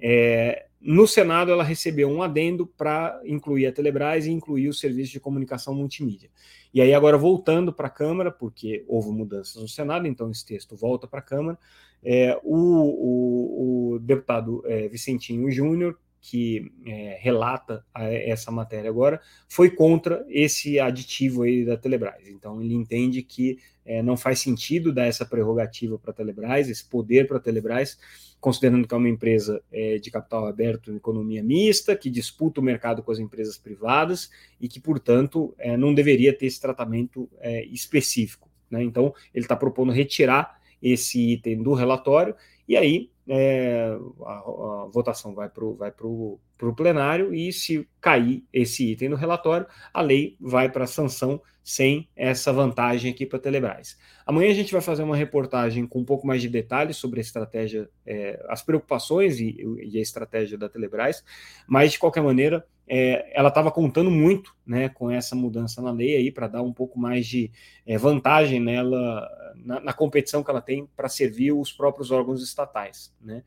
É, 0.00 0.66
no 0.80 1.06
Senado, 1.06 1.50
ela 1.50 1.64
recebeu 1.64 2.08
um 2.08 2.22
adendo 2.22 2.66
para 2.66 3.20
incluir 3.24 3.66
a 3.66 3.72
Telebrás 3.72 4.26
e 4.26 4.30
incluir 4.30 4.68
o 4.68 4.74
serviço 4.74 5.12
de 5.12 5.20
comunicação 5.20 5.74
multimídia. 5.74 6.30
E 6.72 6.80
aí, 6.80 6.92
agora 6.94 7.16
voltando 7.16 7.72
para 7.72 7.86
a 7.86 7.90
Câmara, 7.90 8.30
porque 8.30 8.84
houve 8.86 9.10
mudanças 9.10 9.60
no 9.60 9.68
Senado, 9.68 10.06
então 10.06 10.30
esse 10.30 10.44
texto 10.44 10.76
volta 10.76 11.06
para 11.06 11.20
a 11.20 11.22
Câmara, 11.22 11.58
é, 12.04 12.38
o, 12.44 12.56
o, 12.56 13.94
o, 13.94 13.98
deputado 13.98 14.62
é, 14.66 14.86
Vicentinho 14.86 15.50
Júnior, 15.50 15.98
que 16.20 16.72
é, 16.84 17.18
relata 17.20 17.84
essa 17.94 18.50
matéria 18.50 18.90
agora, 18.90 19.20
foi 19.48 19.70
contra 19.70 20.24
esse 20.28 20.80
aditivo 20.80 21.42
aí 21.42 21.64
da 21.64 21.76
Telebrás. 21.76 22.26
Então, 22.28 22.60
ele 22.60 22.74
entende 22.74 23.22
que 23.22 23.58
é, 23.84 24.02
não 24.02 24.16
faz 24.16 24.40
sentido 24.40 24.92
dar 24.92 25.06
essa 25.06 25.24
prerrogativa 25.24 25.96
para 25.98 26.10
a 26.10 26.14
Telebrás, 26.14 26.68
esse 26.68 26.84
poder 26.84 27.28
para 27.28 27.36
a 27.36 27.40
Telebrás, 27.40 27.96
considerando 28.40 28.86
que 28.86 28.94
é 28.94 28.96
uma 28.96 29.08
empresa 29.08 29.62
é, 29.70 29.98
de 29.98 30.10
capital 30.10 30.46
aberto 30.46 30.94
economia 30.94 31.42
mista, 31.42 31.96
que 31.96 32.10
disputa 32.10 32.60
o 32.60 32.64
mercado 32.64 33.02
com 33.02 33.12
as 33.12 33.18
empresas 33.18 33.56
privadas 33.56 34.28
e 34.60 34.68
que, 34.68 34.80
portanto, 34.80 35.54
é, 35.58 35.76
não 35.76 35.94
deveria 35.94 36.36
ter 36.36 36.46
esse 36.46 36.60
tratamento 36.60 37.28
é, 37.38 37.64
específico. 37.66 38.50
Né? 38.68 38.82
Então, 38.82 39.14
ele 39.32 39.44
está 39.44 39.54
propondo 39.54 39.92
retirar 39.92 40.60
esse 40.82 41.32
item 41.32 41.62
do 41.62 41.72
relatório, 41.72 42.34
e 42.68 42.76
aí 42.76 43.10
é, 43.28 43.96
a, 44.24 44.32
a, 44.32 44.88
votação 44.92 45.34
vai 45.34 45.48
para 45.48 45.64
o 45.64 45.74
vai 45.74 45.90
pro, 45.90 46.38
pro 46.56 46.74
plenário, 46.74 47.34
e 47.34 47.52
se 47.52 47.88
cair 48.00 48.44
esse 48.52 48.92
item 48.92 49.08
no 49.08 49.16
relatório, 49.16 49.66
a 49.92 50.00
lei 50.00 50.36
vai 50.40 50.70
para 50.70 50.86
sanção 50.86 51.40
sem 51.66 52.08
essa 52.14 52.52
vantagem 52.52 53.10
aqui 53.10 53.26
para 53.26 53.38
a 53.38 53.40
Telebrás. 53.40 53.98
Amanhã 54.24 54.50
a 54.52 54.54
gente 54.54 54.72
vai 54.72 54.80
fazer 54.80 55.02
uma 55.02 55.16
reportagem 55.16 55.84
com 55.84 55.98
um 55.98 56.04
pouco 56.04 56.24
mais 56.24 56.40
de 56.40 56.48
detalhes 56.48 56.96
sobre 56.96 57.18
a 57.18 57.22
estratégia, 57.22 57.90
é, 58.06 58.40
as 58.48 58.62
preocupações 58.62 59.40
e, 59.40 59.56
e, 59.82 59.98
a 59.98 60.00
estratégia 60.00 60.56
da 60.56 60.68
Telebrás, 60.68 61.24
mas 61.66 61.90
de 61.90 61.98
qualquer 61.98 62.22
maneira 62.22 62.64
é, 62.88 63.36
ela 63.36 63.48
estava 63.48 63.72
contando 63.72 64.12
muito 64.12 64.54
né, 64.64 64.88
com 64.88 65.10
essa 65.10 65.34
mudança 65.34 65.82
na 65.82 65.90
lei 65.90 66.14
aí 66.14 66.30
para 66.30 66.46
dar 66.46 66.62
um 66.62 66.72
pouco 66.72 67.00
mais 67.00 67.26
de 67.26 67.50
é, 67.84 67.98
vantagem 67.98 68.60
nela 68.60 69.28
na, 69.56 69.80
na, 69.80 69.92
competição 69.92 70.44
que 70.44 70.50
ela 70.50 70.60
tem 70.60 70.86
para 70.96 71.08
servir 71.08 71.50
os 71.52 71.72
próprios 71.72 72.12
órgãos 72.12 72.42
estatais. 72.42 73.12
Né? 73.20 73.42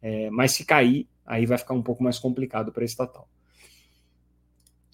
É, 0.00 0.30
mas 0.30 0.52
se 0.52 0.64
cair, 0.64 1.08
aí 1.24 1.46
vai 1.46 1.58
ficar 1.58 1.74
um 1.74 1.82
pouco 1.82 2.02
mais 2.02 2.18
complicado 2.18 2.72
para 2.72 2.82
a 2.82 2.84
estatal. 2.84 3.28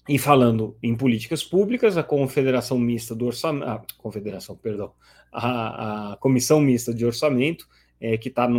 E 0.07 0.17
falando 0.17 0.75
em 0.81 0.95
políticas 0.95 1.43
públicas, 1.43 1.95
a 1.95 2.03
Confederação 2.03 2.79
Mista 2.79 3.13
do 3.13 3.27
Orçamento, 3.27 3.69
a 3.69 3.83
Confederação, 3.97 4.55
perdão, 4.55 4.91
a, 5.31 6.13
a 6.13 6.17
Comissão 6.17 6.59
Mista 6.59 6.93
de 6.93 7.05
Orçamento, 7.05 7.67
é, 8.01 8.17
que 8.17 8.29
está 8.29 8.49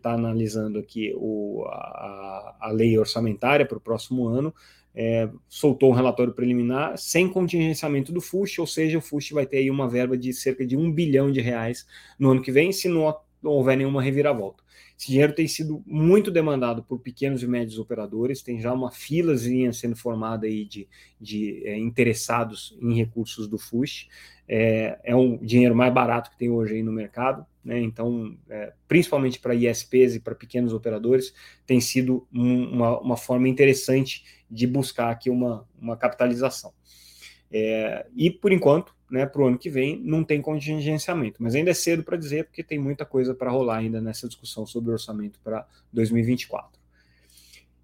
tá 0.00 0.12
analisando 0.12 0.78
aqui 0.78 1.12
o, 1.16 1.64
a, 1.68 2.56
a 2.60 2.70
lei 2.72 2.98
orçamentária 2.98 3.66
para 3.66 3.76
o 3.76 3.80
próximo 3.80 4.26
ano, 4.26 4.54
é, 4.94 5.28
soltou 5.46 5.90
um 5.90 5.94
relatório 5.94 6.32
preliminar 6.32 6.96
sem 6.96 7.28
contingenciamento 7.28 8.10
do 8.10 8.20
FUST, 8.22 8.60
ou 8.62 8.66
seja, 8.66 8.96
o 8.96 9.02
FUST 9.02 9.34
vai 9.34 9.44
ter 9.44 9.58
aí 9.58 9.70
uma 9.70 9.86
verba 9.86 10.16
de 10.16 10.32
cerca 10.32 10.66
de 10.66 10.74
um 10.74 10.90
bilhão 10.90 11.30
de 11.30 11.42
reais 11.42 11.86
no 12.18 12.30
ano 12.30 12.40
que 12.40 12.50
vem, 12.50 12.72
se 12.72 12.88
não 13.46 13.52
houver 13.52 13.76
nenhuma 13.76 14.02
reviravolta. 14.02 14.62
Esse 14.98 15.08
dinheiro 15.08 15.34
tem 15.34 15.46
sido 15.46 15.82
muito 15.86 16.30
demandado 16.30 16.82
por 16.82 16.98
pequenos 16.98 17.42
e 17.42 17.46
médios 17.46 17.78
operadores, 17.78 18.42
tem 18.42 18.60
já 18.60 18.72
uma 18.72 18.90
filazinha 18.90 19.72
sendo 19.72 19.94
formada 19.94 20.46
aí 20.46 20.64
de, 20.64 20.88
de 21.20 21.62
é, 21.64 21.78
interessados 21.78 22.76
em 22.80 22.94
recursos 22.94 23.46
do 23.46 23.58
FUSH. 23.58 24.08
É, 24.48 24.98
é 25.04 25.14
um 25.14 25.36
dinheiro 25.38 25.74
mais 25.74 25.92
barato 25.92 26.30
que 26.30 26.38
tem 26.38 26.50
hoje 26.50 26.74
aí 26.74 26.82
no 26.82 26.92
mercado, 26.92 27.44
né? 27.64 27.80
então, 27.80 28.36
é, 28.48 28.72
principalmente 28.88 29.38
para 29.38 29.54
ISPs 29.54 30.14
e 30.14 30.20
para 30.20 30.34
pequenos 30.34 30.72
operadores, 30.72 31.34
tem 31.66 31.80
sido 31.80 32.26
um, 32.32 32.64
uma, 32.70 33.00
uma 33.00 33.16
forma 33.16 33.48
interessante 33.48 34.24
de 34.50 34.66
buscar 34.66 35.10
aqui 35.10 35.28
uma, 35.28 35.68
uma 35.78 35.96
capitalização. 35.96 36.72
É, 37.50 38.06
e, 38.14 38.30
por 38.30 38.50
enquanto, 38.50 38.95
né, 39.10 39.26
para 39.26 39.42
o 39.42 39.46
ano 39.46 39.58
que 39.58 39.70
vem, 39.70 40.00
não 40.02 40.24
tem 40.24 40.40
contingenciamento. 40.40 41.42
Mas 41.42 41.54
ainda 41.54 41.70
é 41.70 41.74
cedo 41.74 42.02
para 42.02 42.16
dizer, 42.16 42.44
porque 42.44 42.62
tem 42.62 42.78
muita 42.78 43.04
coisa 43.04 43.34
para 43.34 43.50
rolar 43.50 43.78
ainda 43.78 44.00
nessa 44.00 44.26
discussão 44.26 44.66
sobre 44.66 44.92
orçamento 44.92 45.38
para 45.42 45.66
2024. 45.92 46.76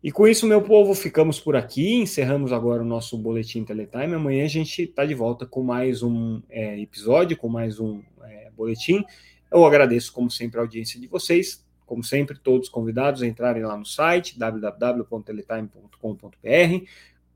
E 0.02 0.10
com 0.10 0.26
isso, 0.26 0.48
meu 0.48 0.60
povo, 0.60 0.94
ficamos 0.94 1.38
por 1.38 1.54
aqui. 1.54 1.94
Encerramos 1.94 2.52
agora 2.52 2.82
o 2.82 2.84
nosso 2.84 3.16
Boletim 3.16 3.64
Teletime. 3.64 4.14
Amanhã 4.14 4.44
a 4.44 4.48
gente 4.48 4.82
está 4.82 5.04
de 5.04 5.14
volta 5.14 5.46
com 5.46 5.62
mais 5.62 6.02
um 6.02 6.42
é, 6.50 6.80
episódio, 6.80 7.36
com 7.36 7.48
mais 7.48 7.78
um 7.78 8.02
é, 8.24 8.50
boletim. 8.56 9.04
Eu 9.48 9.64
agradeço, 9.64 10.12
como 10.12 10.28
sempre, 10.28 10.58
a 10.58 10.62
audiência 10.62 10.98
de 10.98 11.06
vocês. 11.06 11.64
Como 11.86 12.02
sempre, 12.02 12.36
todos 12.36 12.68
convidados 12.68 13.22
a 13.22 13.28
entrarem 13.28 13.62
lá 13.62 13.76
no 13.76 13.86
site 13.86 14.36
www.teletime.com.br, 14.36 16.86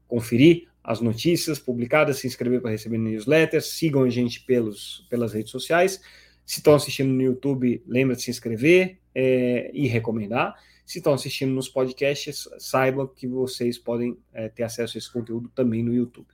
conferir 0.09 0.66
as 0.87 1.01
notícias 1.01 1.59
publicadas, 1.59 2.18
se 2.18 2.29
inscrever 2.29 2.62
para 2.62 2.70
receber 2.70 2.96
newsletters, 2.96 3.72
sigam 3.72 4.05
a 4.05 4.09
gente 4.09 4.40
pelos, 4.42 5.05
pelas 5.11 5.33
redes 5.33 5.51
sociais. 5.51 6.01
Se 6.44 6.61
estão 6.61 6.77
assistindo 6.77 7.12
no 7.12 7.20
YouTube, 7.20 7.83
lembra 7.88 8.14
de 8.14 8.22
se 8.22 8.31
inscrever 8.31 9.01
é, 9.12 9.68
e 9.75 9.88
recomendar. 9.88 10.55
Se 10.85 10.99
estão 10.99 11.12
assistindo 11.12 11.53
nos 11.53 11.68
podcasts, 11.68 12.49
saibam 12.61 13.09
que 13.09 13.27
vocês 13.27 13.77
podem 13.77 14.16
é, 14.33 14.49
ter 14.49 14.62
acesso 14.62 14.96
a 14.96 14.99
esse 14.99 15.12
conteúdo 15.12 15.51
também 15.57 15.83
no 15.83 15.92
YouTube. 15.92 16.29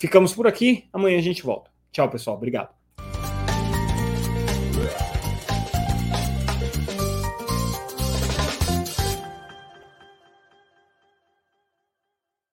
Ficamos 0.00 0.34
por 0.34 0.48
aqui, 0.48 0.88
amanhã 0.92 1.16
a 1.16 1.22
gente 1.22 1.44
volta. 1.44 1.70
Tchau, 1.92 2.10
pessoal. 2.10 2.36
Obrigado. 2.36 2.77